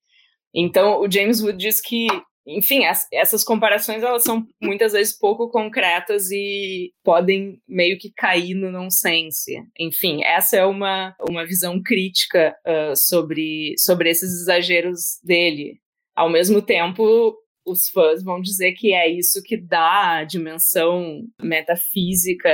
[0.54, 2.06] Então, o James Wood diz que,
[2.45, 8.54] enfim, as, essas comparações elas são muitas vezes pouco concretas e podem meio que cair
[8.54, 9.56] no nonsense.
[9.80, 15.83] Enfim, essa é uma, uma visão crítica uh, sobre, sobre esses exageros dele.
[16.15, 22.49] Ao mesmo tempo, os fãs vão dizer que é isso que dá a dimensão metafísica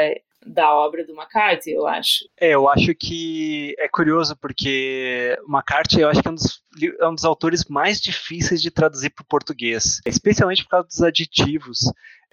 [0.45, 2.25] da obra do McCarthy, eu acho.
[2.39, 6.61] É, eu acho que é curioso porque o McCarthy, eu acho que é um dos,
[6.99, 11.01] é um dos autores mais difíceis de traduzir para o português, especialmente por causa dos
[11.01, 11.79] aditivos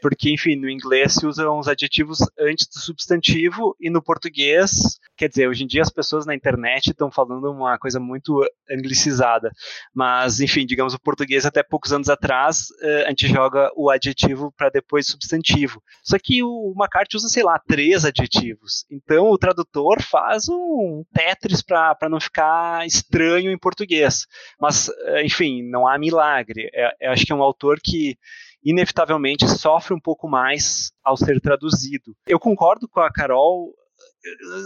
[0.01, 5.29] porque, enfim, no inglês se usam os adjetivos antes do substantivo e no português, quer
[5.29, 9.51] dizer, hoje em dia as pessoas na internet estão falando uma coisa muito anglicizada,
[9.95, 14.53] mas, enfim, digamos, o português até poucos anos atrás eh, a gente joga o adjetivo
[14.57, 15.83] para depois substantivo.
[16.03, 18.85] Só que o McCarthy usa, sei lá, três adjetivos.
[18.91, 24.27] Então o tradutor faz um Tetris para não ficar estranho em português.
[24.61, 26.69] Mas, eh, enfim, não há milagre.
[26.75, 28.19] É, acho que é um autor que
[28.67, 32.17] inevitavelmente sofre um pouco mais ao ser traduzido.
[32.27, 33.73] Eu concordo com a Carol,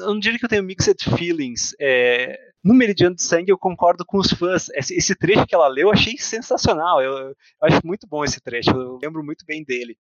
[0.01, 1.75] eu não diria que eu tenho mixed feelings.
[1.79, 4.69] É, no Meridiano de Sangue eu concordo com os fãs.
[4.75, 7.01] Esse, trecho que ela leu eu achei sensacional.
[7.03, 9.97] Eu, eu, acho muito bom esse trecho, eu lembro muito bem dele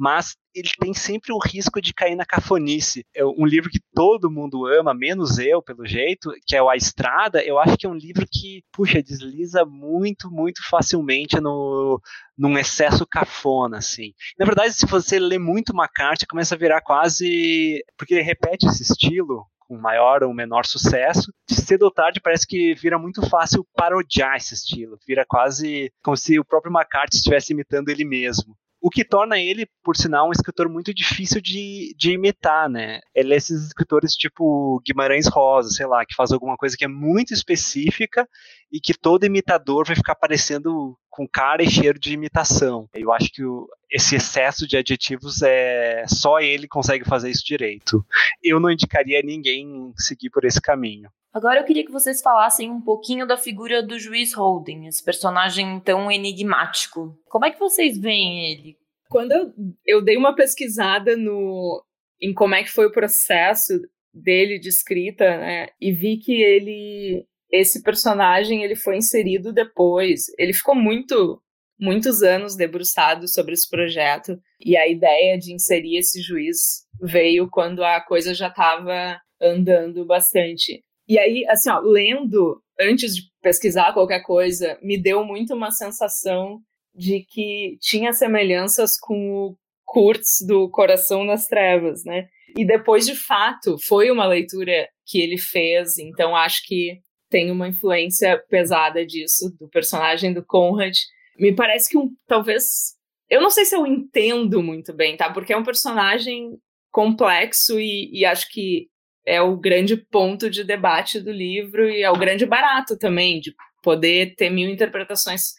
[0.00, 3.04] mas ele tem sempre o risco de cair na cafonice.
[3.14, 6.76] É um livro que todo mundo ama, menos eu, pelo jeito, que é o A
[6.76, 12.00] Estrada, eu acho que é um livro que, puxa, desliza muito, muito facilmente no,
[12.36, 14.14] num excesso cafona, assim.
[14.38, 17.84] Na verdade, se você lê muito McCarthy, começa a virar quase...
[17.98, 21.32] porque ele repete esse estilo, com maior ou menor sucesso.
[21.48, 24.98] Cedo ou tarde parece que vira muito fácil parodiar esse estilo.
[25.06, 28.56] Vira quase como se o próprio McCarthy estivesse imitando ele mesmo.
[28.82, 32.98] O que torna ele, por sinal, um escritor muito difícil de, de imitar, né?
[33.14, 36.88] Ele é esses escritores tipo Guimarães Rosa, sei lá, que faz alguma coisa que é
[36.88, 38.26] muito específica
[38.72, 42.88] e que todo imitador vai ficar parecendo com cara e cheiro de imitação.
[42.94, 48.04] Eu acho que o, esse excesso de adjetivos é só ele consegue fazer isso direito.
[48.42, 51.10] Eu não indicaria ninguém seguir por esse caminho.
[51.32, 55.78] Agora eu queria que vocês falassem um pouquinho da figura do juiz Holden, esse personagem
[55.80, 57.16] tão enigmático.
[57.28, 58.76] Como é que vocês veem ele?
[59.08, 59.52] Quando eu,
[59.86, 61.84] eu dei uma pesquisada no
[62.20, 63.72] em como é que foi o processo
[64.12, 70.26] dele de escrita, né, e vi que ele esse personagem ele foi inserido depois.
[70.38, 71.42] Ele ficou muito
[71.80, 77.82] muitos anos debruçado sobre esse projeto e a ideia de inserir esse juiz veio quando
[77.82, 80.82] a coisa já estava andando bastante.
[81.08, 86.60] E aí, assim, ó, lendo antes de pesquisar qualquer coisa, me deu muito uma sensação
[86.94, 92.28] de que tinha semelhanças com o Kurtz do Coração nas Trevas, né?
[92.56, 97.68] E depois, de fato, foi uma leitura que ele fez, então acho que tem uma
[97.68, 100.96] influência pesada disso, do personagem do Conrad.
[101.40, 102.94] Me parece que um, talvez.
[103.28, 105.32] Eu não sei se eu entendo muito bem, tá?
[105.32, 106.58] Porque é um personagem
[106.90, 108.88] complexo e, e acho que
[109.26, 113.54] é o grande ponto de debate do livro e é o grande barato também, de
[113.82, 115.52] poder ter mil interpretações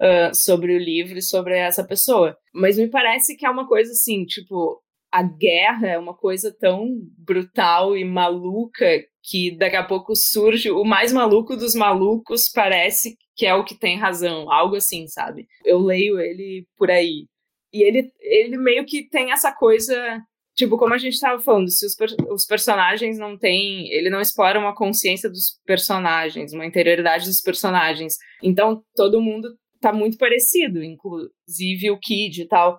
[0.00, 2.36] uh, sobre o livro e sobre essa pessoa.
[2.54, 4.80] Mas me parece que é uma coisa assim, tipo,
[5.12, 8.86] a guerra é uma coisa tão brutal e maluca
[9.22, 13.78] que daqui a pouco surge o mais maluco dos malucos, parece que é o que
[13.78, 15.46] tem razão, algo assim, sabe?
[15.64, 17.26] Eu leio ele por aí.
[17.72, 20.20] E ele, ele meio que tem essa coisa,
[20.56, 21.94] tipo, como a gente estava falando, se os,
[22.30, 23.88] os personagens não têm.
[23.92, 28.16] Ele não explora uma consciência dos personagens, uma interioridade dos personagens.
[28.42, 29.48] Então todo mundo
[29.80, 32.78] tá muito parecido, inclusive o Kid e tal.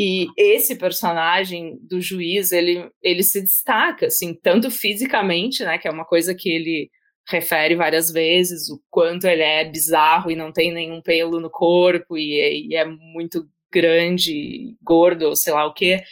[0.00, 5.90] E esse personagem do juiz, ele, ele se destaca, assim, tanto fisicamente, né, que é
[5.90, 6.88] uma coisa que ele
[7.28, 12.16] refere várias vezes, o quanto ele é bizarro e não tem nenhum pelo no corpo
[12.16, 16.04] e, e é muito grande, gordo, ou sei lá o quê,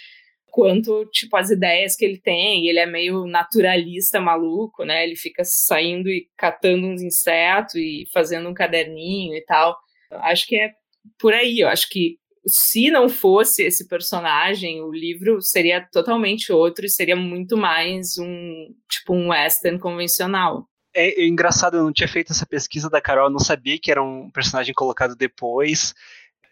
[0.51, 5.45] quanto, tipo, as ideias que ele tem, ele é meio naturalista maluco, né, ele fica
[5.45, 9.79] saindo e catando uns insetos e fazendo um caderninho e tal.
[10.11, 10.73] Acho que é
[11.21, 16.87] por aí, eu acho que se não fosse esse personagem, o livro seria totalmente outro
[16.87, 20.69] e seria muito mais um tipo um western convencional.
[20.95, 23.91] É, é engraçado, eu não tinha feito essa pesquisa da Carol, eu não sabia que
[23.91, 25.95] era um personagem colocado depois,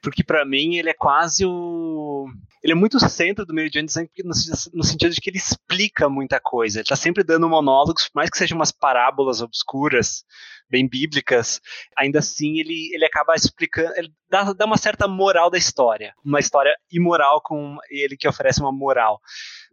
[0.03, 2.27] porque para mim ele é quase o
[2.65, 6.79] ele é muito centro do Meridian Design no, sentido de que ele explica muita coisa.
[6.79, 10.25] Ele está sempre dando monólogos, por mais que sejam umas parábolas obscuras,
[10.71, 11.61] bem bíblicas,
[11.95, 16.15] ainda assim ele, ele acaba explicando, ele dá, dá uma certa moral da história.
[16.25, 19.21] Uma história imoral com ele que oferece uma moral.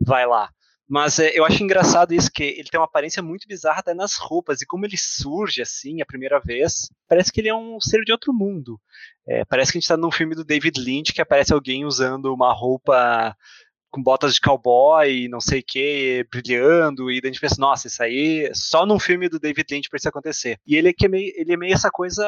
[0.06, 0.50] Vai lá.
[0.88, 4.18] Mas é, eu acho engraçado isso, que ele tem uma aparência muito bizarra até nas
[4.18, 8.04] roupas, e como ele surge assim a primeira vez, parece que ele é um ser
[8.04, 8.80] de outro mundo.
[9.28, 12.34] É, parece que a gente está num filme do David Lynch, que aparece alguém usando
[12.34, 13.36] uma roupa
[13.92, 18.02] com botas de cowboy, não sei o que, brilhando, e a gente pensa, nossa, isso
[18.02, 20.58] aí só num filme do David Lynch para isso acontecer.
[20.66, 22.26] E ele é, que é meio, ele é meio essa coisa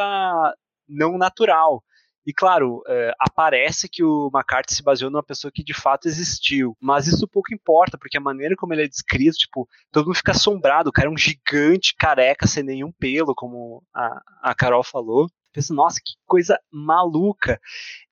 [0.88, 1.84] não natural.
[2.26, 6.76] E claro, é, aparece que o McCarthy se baseou numa pessoa que de fato existiu,
[6.80, 10.32] mas isso pouco importa, porque a maneira como ele é descrito, tipo, todo mundo fica
[10.32, 15.28] assombrado, o cara é um gigante careca sem nenhum pelo, como a, a Carol falou.
[15.52, 17.62] Pensa, nossa, que coisa maluca.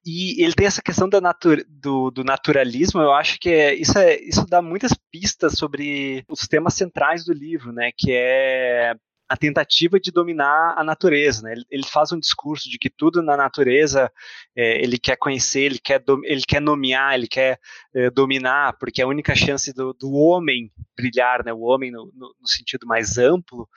[0.06, 1.20] E ele tem essa questão da
[1.68, 6.42] do, do, naturalismo, eu acho que é, isso, é, isso dá muitas pistas sobre os
[6.48, 7.90] temas centrais do livro, né?
[7.98, 8.94] Que é
[9.32, 11.42] a tentativa de dominar a natureza.
[11.42, 11.54] Né?
[11.54, 14.12] Ele, ele, faz um discurso de que tudo na natureza
[14.54, 17.58] é, ele quer conhecer, ele quer, ele quer nomear, ele quer
[17.96, 21.54] é, dominar, porque é a única chance do, do homem brilhar, né?
[21.54, 23.70] o homem no, no, no, sentido mais amplo.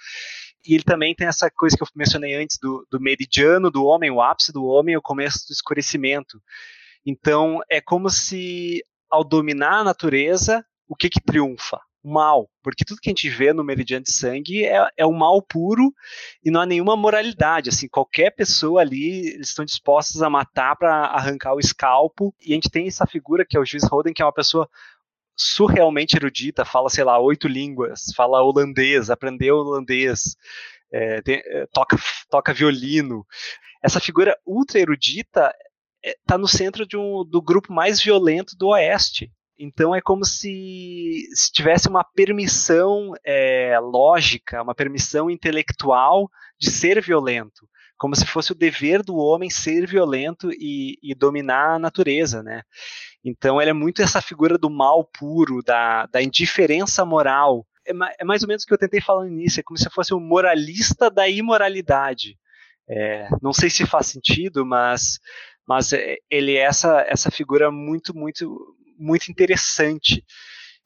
[0.66, 4.10] E ele também tem essa coisa que eu mencionei antes do, do meridiano do homem,
[4.10, 6.42] o ápice do homem, o começo do escurecimento.
[7.06, 11.78] Então, é como se, ao dominar a natureza, o que, que triunfa?
[12.04, 15.40] Mal, porque tudo que a gente vê no meridiano de sangue é, é o mal
[15.40, 15.92] puro
[16.44, 21.06] e não há nenhuma moralidade, assim, qualquer pessoa ali, eles estão dispostos a matar para
[21.06, 24.20] arrancar o escalpo, e a gente tem essa figura que é o juiz Roden, que
[24.20, 24.68] é uma pessoa
[25.36, 30.36] surrealmente erudita, fala, sei lá, oito línguas, fala holandês, aprendeu holandês,
[30.92, 31.96] é, tem, é, toca,
[32.30, 33.26] toca violino.
[33.82, 35.52] Essa figura ultra erudita
[36.02, 39.32] está é, no centro um, do grupo mais violento do Oeste.
[39.58, 47.00] Então é como se, se tivesse uma permissão é, lógica, uma permissão intelectual de ser
[47.00, 52.42] violento, como se fosse o dever do homem ser violento e, e dominar a natureza,
[52.42, 52.62] né?
[53.24, 57.66] Então ele é muito essa figura do mal puro, da, da indiferença moral.
[57.86, 59.88] É, é mais ou menos o que eu tentei falar no início, é como se
[59.90, 62.36] fosse um moralista da imoralidade.
[62.88, 65.18] É, não sei se faz sentido, mas
[65.66, 70.24] mas é, ele é essa essa figura muito muito muito interessante.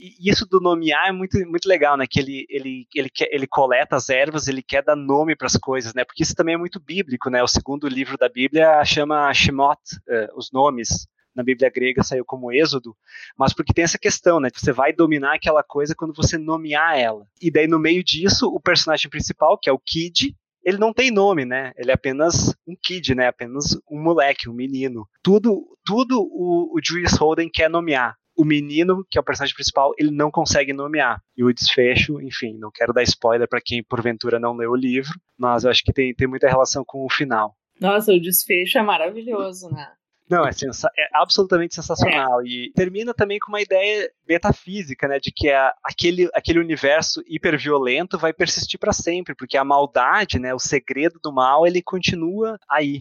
[0.00, 2.06] E isso do nomear é muito, muito legal, né?
[2.08, 5.56] Que ele, ele, ele, quer, ele coleta as ervas, ele quer dar nome para as
[5.56, 6.04] coisas, né?
[6.04, 7.42] Porque isso também é muito bíblico, né?
[7.42, 11.08] O segundo livro da Bíblia chama Shemot, uh, os nomes.
[11.34, 12.96] Na Bíblia grega saiu como Êxodo,
[13.36, 14.48] mas porque tem essa questão, né?
[14.52, 17.26] Você vai dominar aquela coisa quando você nomear ela.
[17.40, 20.34] E daí, no meio disso, o personagem principal, que é o Kid,
[20.68, 21.72] ele não tem nome, né?
[21.78, 23.28] Ele é apenas um kid, né?
[23.28, 25.08] Apenas um moleque, um menino.
[25.22, 28.16] Tudo, tudo o, o Julius Holden quer nomear.
[28.36, 31.22] O menino, que é o personagem principal, ele não consegue nomear.
[31.34, 35.18] E o desfecho, enfim, não quero dar spoiler para quem porventura não leu o livro,
[35.38, 37.56] mas eu acho que tem, tem muita relação com o final.
[37.80, 39.88] Nossa, o desfecho é maravilhoso, né?
[40.28, 42.44] Não, é, sensa é absolutamente sensacional.
[42.44, 45.18] E termina também com uma ideia metafísica, né?
[45.18, 50.52] De que a, aquele, aquele universo hiperviolento vai persistir para sempre, porque a maldade, né?
[50.54, 53.00] O segredo do mal, ele continua aí.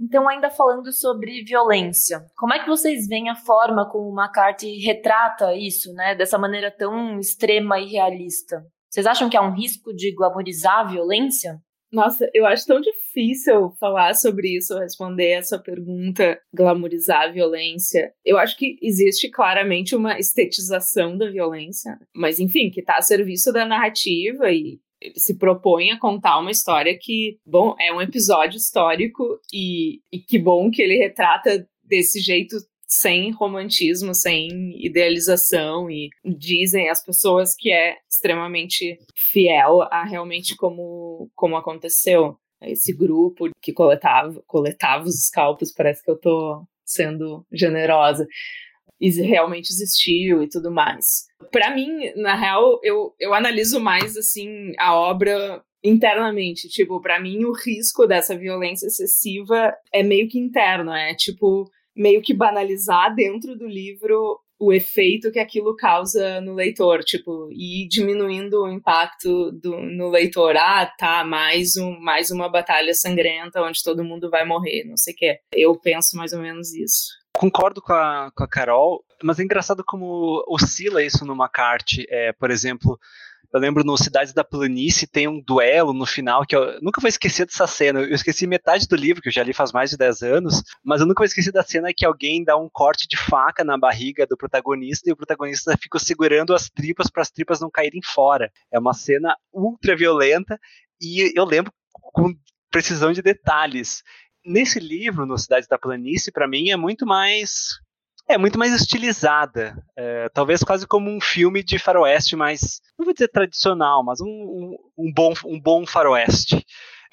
[0.00, 4.78] Então, ainda falando sobre violência, como é que vocês veem a forma como o McCarthy
[4.84, 6.14] retrata isso, né?
[6.14, 8.64] Dessa maneira tão extrema e realista?
[8.90, 11.60] Vocês acham que há um risco de glamorizar a violência?
[11.92, 18.12] Nossa, eu acho tão difícil falar sobre isso, responder essa pergunta, glamorizar a violência.
[18.24, 23.52] Eu acho que existe claramente uma estetização da violência, mas enfim, que está a serviço
[23.52, 28.56] da narrativa e ele se propõe a contar uma história que, bom, é um episódio
[28.56, 32.56] histórico e, e que bom que ele retrata desse jeito
[32.92, 41.30] sem romantismo, sem idealização e dizem as pessoas que é extremamente fiel a realmente como,
[41.34, 42.36] como aconteceu.
[42.60, 48.26] Esse grupo que coletava, coletava os scalpos, parece que eu tô sendo generosa,
[49.00, 51.24] e realmente existiu e tudo mais.
[51.50, 56.68] Para mim, na real, eu, eu analiso mais assim a obra internamente.
[56.68, 62.22] Tipo, para mim, o risco dessa violência excessiva é meio que interno, é tipo meio
[62.22, 68.62] que banalizar dentro do livro o efeito que aquilo causa no leitor, tipo, e diminuindo
[68.62, 70.56] o impacto do, no leitor.
[70.56, 75.14] Ah, tá, mais, um, mais uma batalha sangrenta onde todo mundo vai morrer, não sei
[75.14, 75.38] o quê.
[75.52, 77.08] Eu penso mais ou menos isso.
[77.34, 82.06] Concordo com a, com a Carol, mas é engraçado como oscila isso no McCarthy.
[82.08, 82.96] É, por exemplo,
[83.52, 87.08] eu lembro no Cidades da Planície tem um duelo no final que eu nunca vou
[87.08, 88.00] esquecer dessa cena.
[88.00, 91.00] Eu esqueci metade do livro, que eu já li faz mais de 10 anos, mas
[91.00, 94.26] eu nunca vou esquecer da cena que alguém dá um corte de faca na barriga
[94.26, 98.50] do protagonista e o protagonista fica segurando as tripas para as tripas não caírem fora.
[98.72, 100.58] É uma cena ultra violenta
[100.98, 102.34] e eu lembro com
[102.70, 104.02] precisão de detalhes.
[104.44, 107.80] Nesse livro, no Cidades da Planície, para mim é muito mais
[108.32, 109.76] é muito mais estilizada.
[109.96, 114.26] É, talvez quase como um filme de faroeste mais, não vou dizer tradicional, mas um,
[114.26, 116.64] um, um bom, um bom faroeste.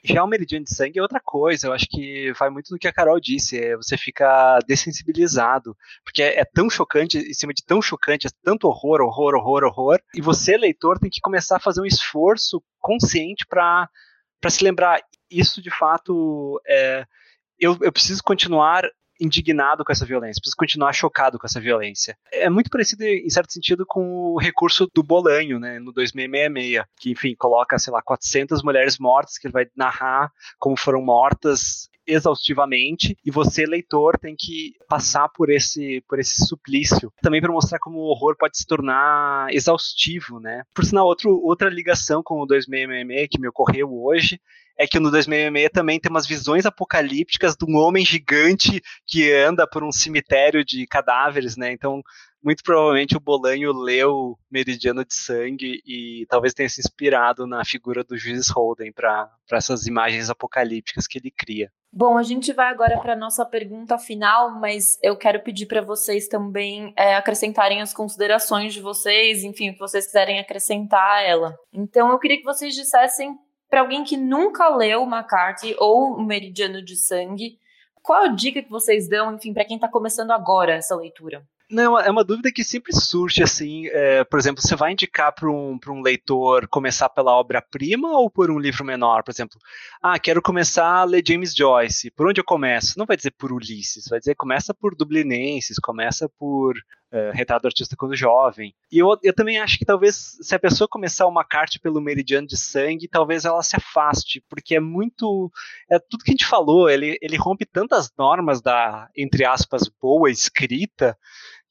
[0.04, 2.88] Já o Meridiano de Sangue é outra coisa, eu acho que vai muito do que
[2.88, 7.66] a Carol disse, é, você fica dessensibilizado, porque é, é, tão chocante, em cima de
[7.66, 11.60] tão chocante, é tanto horror, horror, horror, horror, e você, leitor, tem que começar a
[11.60, 13.90] fazer um esforço consciente para
[14.50, 17.06] se lembrar, isso de fato, é,
[17.60, 18.84] eu, eu preciso continuar
[19.20, 22.18] indignado com essa violência, precisa continuar chocado com essa violência.
[22.32, 27.12] É muito parecido, em certo sentido, com o recurso do Bolanho, né, no 2666, que,
[27.12, 33.16] enfim, coloca, sei lá, 400 mulheres mortas, que ele vai narrar como foram mortas exaustivamente
[33.24, 38.00] e você leitor tem que passar por esse por esse suplício também para mostrar como
[38.00, 43.28] o horror pode se tornar exaustivo né por sinal outro, outra ligação com o 2666
[43.30, 44.42] que me ocorreu hoje
[44.80, 49.68] é que no 2066 também tem umas visões apocalípticas de um homem gigante que anda
[49.68, 51.74] por um cemitério de cadáveres, né?
[51.74, 52.02] Então,
[52.42, 58.06] muito provavelmente o Bolanho leu Meridiano de Sangue e talvez tenha se inspirado na figura
[58.06, 61.70] do juiz Holden para essas imagens apocalípticas que ele cria.
[61.92, 65.82] Bom, a gente vai agora para a nossa pergunta final, mas eu quero pedir para
[65.82, 71.22] vocês também é, acrescentarem as considerações de vocês, enfim, o que vocês quiserem acrescentar a
[71.22, 71.58] ela.
[71.74, 73.36] Então, eu queria que vocês dissessem
[73.70, 77.58] para alguém que nunca leu McCarthy ou o Meridiano de Sangue,
[78.02, 81.44] qual a dica que vocês dão, enfim, para quem está começando agora essa leitura?
[81.72, 85.48] Não, é uma dúvida que sempre surge, assim, é, por exemplo, você vai indicar para
[85.48, 89.60] um, um leitor começar pela obra-prima ou por um livro menor, por exemplo?
[90.02, 92.98] Ah, quero começar a ler James Joyce, por onde eu começo?
[92.98, 96.74] Não vai dizer por Ulisses, vai dizer começa por Dublinenses, começa por
[97.12, 98.74] uh, Retrato Artista Quando Jovem.
[98.92, 102.48] E eu, eu também acho que talvez, se a pessoa começar uma carta pelo Meridiano
[102.48, 105.52] de Sangue, talvez ela se afaste, porque é muito...
[105.90, 110.30] É tudo que a gente falou, ele, ele rompe tantas normas da, entre aspas, boa
[110.30, 111.18] escrita,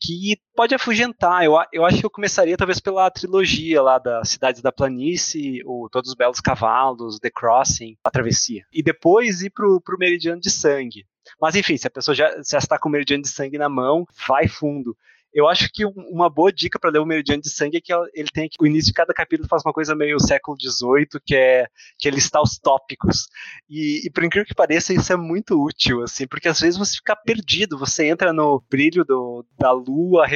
[0.00, 1.44] que pode afugentar.
[1.44, 5.88] Eu, eu acho que eu começaria talvez pela trilogia lá da Cidades da Planície, o
[5.90, 8.64] Todos os Belos Cavalos, The Crossing, A Travessia.
[8.72, 11.04] E depois ir pro, pro Meridiano de Sangue.
[11.40, 14.06] Mas enfim, se a pessoa já, já está com o Meridiano de Sangue na mão,
[14.26, 14.96] vai fundo.
[15.38, 18.28] Eu acho que uma boa dica para ler o Meridiano de Sangue é que ele
[18.34, 21.68] tem que o início de cada capítulo faz uma coisa meio século XVIII, que é
[21.96, 23.28] que ele está os tópicos.
[23.70, 26.96] E, e por incrível que pareça, isso é muito útil, assim, porque às vezes você
[26.96, 30.26] fica perdido, você entra no brilho do, da lua,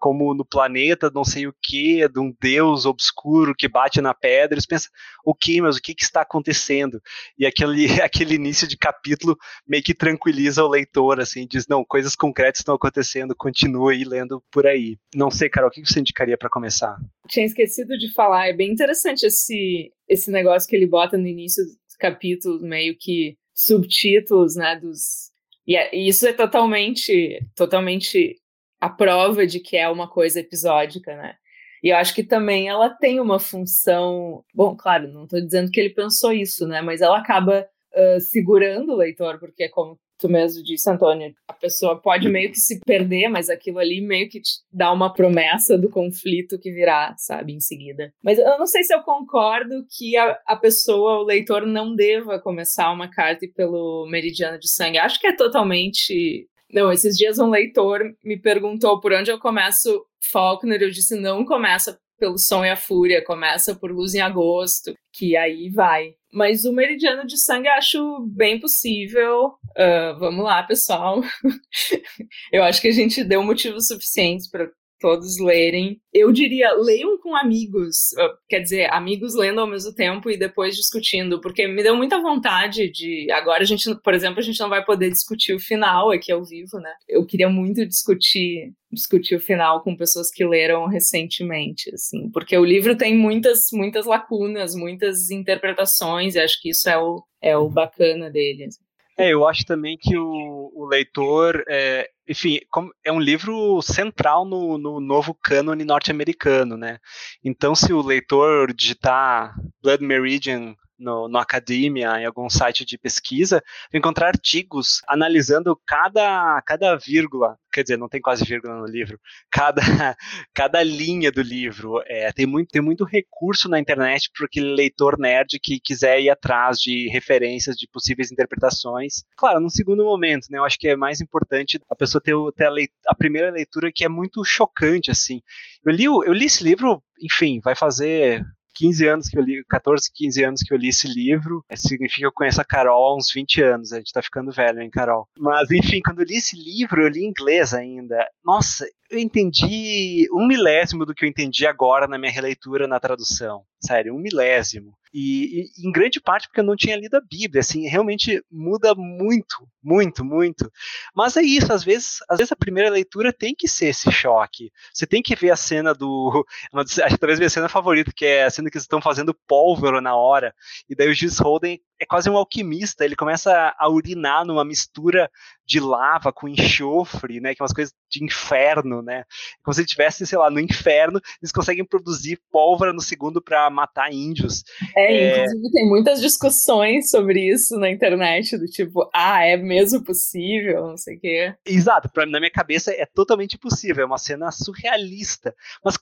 [0.00, 4.54] como no planeta, não sei o que, de um deus obscuro que bate na pedra.
[4.54, 4.90] Eles pensam,
[5.24, 7.00] o que, mas o que, que está acontecendo?
[7.38, 9.36] E aquele, aquele início de capítulo
[9.68, 14.66] meio que tranquiliza o leitor, assim, diz, não, coisas concretas estão acontecendo, continue lendo por
[14.66, 14.96] aí.
[15.14, 16.96] Não sei, Carol, o que você indicaria para começar?
[17.28, 21.62] Tinha esquecido de falar, é bem interessante esse, esse negócio que ele bota no início
[21.62, 25.28] dos capítulos, meio que subtítulos, né, dos...
[25.66, 28.39] E é, isso é totalmente, totalmente
[28.80, 31.34] a prova de que é uma coisa episódica, né?
[31.82, 34.44] E eu acho que também ela tem uma função.
[34.54, 36.82] Bom, claro, não estou dizendo que ele pensou isso, né?
[36.82, 41.98] Mas ela acaba uh, segurando o leitor, porque, como tu mesmo disse, Antônio, a pessoa
[41.98, 45.88] pode meio que se perder, mas aquilo ali meio que te dá uma promessa do
[45.88, 48.12] conflito que virá, sabe, em seguida.
[48.22, 52.38] Mas eu não sei se eu concordo que a, a pessoa, o leitor, não deva
[52.38, 54.98] começar uma carta pelo meridiano de sangue.
[54.98, 60.04] Acho que é totalmente não, esses dias um leitor me perguntou por onde eu começo
[60.32, 60.82] Faulkner.
[60.82, 65.36] Eu disse: não começa pelo Som e a Fúria, começa por Luz em Agosto, que
[65.36, 66.12] aí vai.
[66.32, 69.54] Mas o Meridiano de Sangue acho bem possível.
[69.70, 71.22] Uh, vamos lá, pessoal.
[72.52, 76.00] eu acho que a gente deu motivos suficientes para todos lerem.
[76.12, 78.10] Eu diria, leiam com amigos,
[78.48, 82.90] quer dizer, amigos lendo ao mesmo tempo e depois discutindo, porque me deu muita vontade
[82.90, 83.30] de.
[83.32, 86.44] Agora a gente, por exemplo, a gente não vai poder discutir o final aqui ao
[86.44, 86.92] vivo, né?
[87.08, 92.64] Eu queria muito discutir discutir o final com pessoas que leram recentemente, assim, porque o
[92.64, 97.68] livro tem muitas muitas lacunas, muitas interpretações, e acho que isso é o, é o
[97.68, 98.64] bacana dele.
[98.64, 98.82] Assim.
[99.20, 102.60] É, eu acho também que o, o leitor, é, enfim,
[103.04, 107.00] é um livro central no, no novo cânone norte-americano, né?
[107.44, 109.52] Então, se o leitor digitar
[109.82, 116.96] Blood Meridian no, no Academia, em algum site de pesquisa, encontrar artigos analisando cada, cada
[116.96, 119.18] vírgula, quer dizer, não tem quase vírgula no livro,
[119.50, 119.80] cada,
[120.54, 122.02] cada linha do livro.
[122.06, 126.30] É, tem, muito, tem muito recurso na internet para aquele leitor nerd que quiser ir
[126.30, 129.24] atrás de referências de possíveis interpretações.
[129.36, 132.66] Claro, num segundo momento, né, eu acho que é mais importante a pessoa ter, ter
[132.66, 135.40] a, leit a primeira leitura que é muito chocante, assim.
[135.84, 138.44] Eu li, eu li esse livro, enfim, vai fazer
[138.80, 142.26] 15 anos que eu li, 14, 15 anos que eu li esse livro, significa que
[142.26, 145.28] eu conheço a Carol há uns 20 anos, a gente tá ficando velho, hein, Carol?
[145.38, 148.26] Mas, enfim, quando eu li esse livro, eu li em inglês ainda.
[148.42, 153.64] Nossa, eu entendi um milésimo do que eu entendi agora na minha releitura na tradução.
[153.80, 154.96] Sério, um milésimo.
[155.12, 158.94] E, e, em grande parte porque eu não tinha lido a Bíblia, assim, realmente muda
[158.94, 160.70] muito, muito, muito.
[161.14, 164.70] Mas é isso, às vezes, às vezes a primeira leitura tem que ser esse choque.
[164.92, 168.44] Você tem que ver a cena do, acho que talvez minha cena favorita, que é
[168.44, 170.54] a cena que eles estão fazendo pólvora na hora,
[170.88, 175.30] e daí o Gis Holden é quase um alquimista, ele começa a urinar numa mistura
[175.66, 179.24] de lava com enxofre, né, que é umas coisas de inferno, né,
[179.62, 183.68] como se ele estivesse, sei lá, no inferno, eles conseguem produzir pólvora no segundo para
[183.68, 184.64] matar índios.
[184.96, 190.02] É, é, inclusive tem muitas discussões sobre isso na internet, do tipo, ah, é mesmo
[190.02, 191.54] possível, não sei o quê.
[191.66, 195.98] Exato, pra, na minha cabeça é totalmente possível, é uma cena surrealista, mas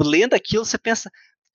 [0.00, 1.10] lendo aquilo você pensa,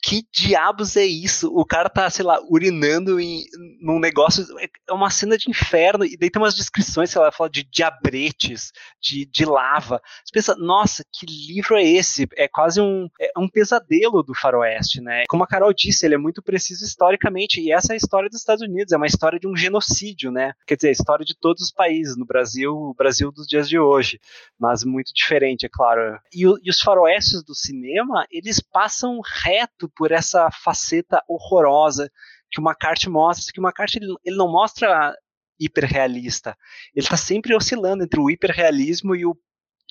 [0.08, 1.52] que diabos é isso?
[1.54, 3.44] O cara tá, sei lá, urinando em,
[3.82, 7.50] num negócio, é uma cena de inferno, e daí tem umas descrições, sei lá, fala
[7.50, 10.02] de diabretes, de, de lava.
[10.24, 12.26] Você pensa, nossa, que livro é esse?
[12.38, 15.26] É quase um, é um pesadelo do faroeste, né?
[15.28, 18.40] Como a Carol disse, ele é muito preciso historicamente, e essa é a história dos
[18.40, 20.54] Estados Unidos, é uma história de um genocídio, né?
[20.66, 23.78] Quer dizer, a história de todos os países, no Brasil, o Brasil dos dias de
[23.78, 24.22] hoje,
[24.58, 26.18] mas muito diferente, é claro.
[26.34, 32.12] E, e os faroestes do cinema, eles passam reto por essa faceta horrorosa
[32.52, 35.16] que o McCarthy mostra, que o McCarthy ele, ele não mostra
[35.60, 36.56] hiperrealista,
[36.96, 39.36] ele está sempre oscilando entre o hiperrealismo e o,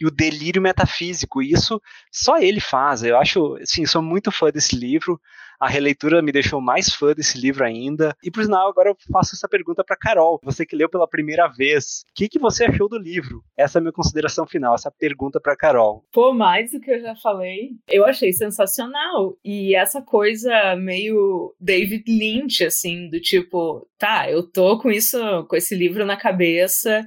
[0.00, 1.80] e o delírio metafísico, isso
[2.10, 5.20] só ele faz, eu acho, assim, sou muito fã desse livro,
[5.58, 8.14] a releitura me deixou mais fã desse livro ainda.
[8.22, 11.48] E por sinal, agora eu faço essa pergunta para Carol, você que leu pela primeira
[11.48, 12.04] vez.
[12.10, 13.42] O que, que você achou do livro?
[13.56, 16.04] Essa é a minha consideração final, essa pergunta para Carol.
[16.12, 19.36] Pô, mais do que eu já falei, eu achei sensacional.
[19.44, 25.18] E essa coisa meio David Lynch, assim, do tipo, tá, eu tô com isso,
[25.48, 27.06] com esse livro na cabeça.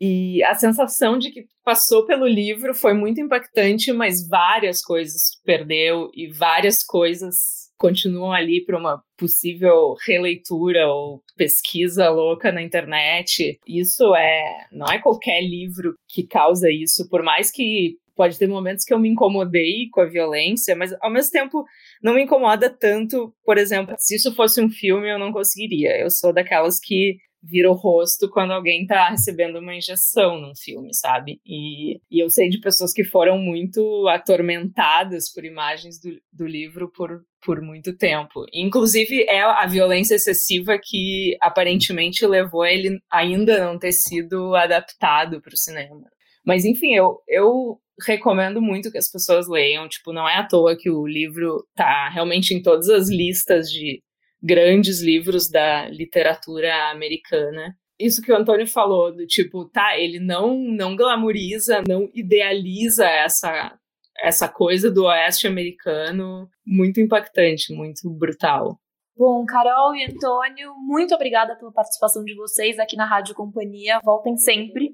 [0.00, 6.10] E a sensação de que passou pelo livro foi muito impactante, mas várias coisas perdeu
[6.14, 13.58] e várias coisas continuam ali para uma possível releitura ou pesquisa louca na internet.
[13.66, 18.84] Isso é, não é qualquer livro que causa isso, por mais que pode ter momentos
[18.84, 21.64] que eu me incomodei com a violência, mas ao mesmo tempo
[22.02, 25.98] não me incomoda tanto, por exemplo, se isso fosse um filme eu não conseguiria.
[25.98, 30.94] Eu sou daquelas que vira o rosto quando alguém tá recebendo uma injeção num filme,
[30.94, 31.40] sabe?
[31.44, 36.90] E, e eu sei de pessoas que foram muito atormentadas por imagens do, do livro
[36.90, 38.44] por, por muito tempo.
[38.52, 45.54] Inclusive, é a violência excessiva que aparentemente levou ele ainda não ter sido adaptado para
[45.54, 46.04] o cinema.
[46.44, 49.88] Mas, enfim, eu, eu recomendo muito que as pessoas leiam.
[49.88, 54.02] Tipo, não é à toa que o livro tá realmente em todas as listas de
[54.42, 57.76] grandes livros da literatura americana.
[57.98, 63.78] Isso que o Antônio falou, do tipo, tá, ele não, não glamoriza, não idealiza essa,
[64.18, 68.80] essa coisa do oeste americano, muito impactante, muito brutal.
[69.14, 74.00] Bom, Carol e Antônio, muito obrigada pela participação de vocês aqui na Rádio Companhia.
[74.02, 74.90] Voltem sempre.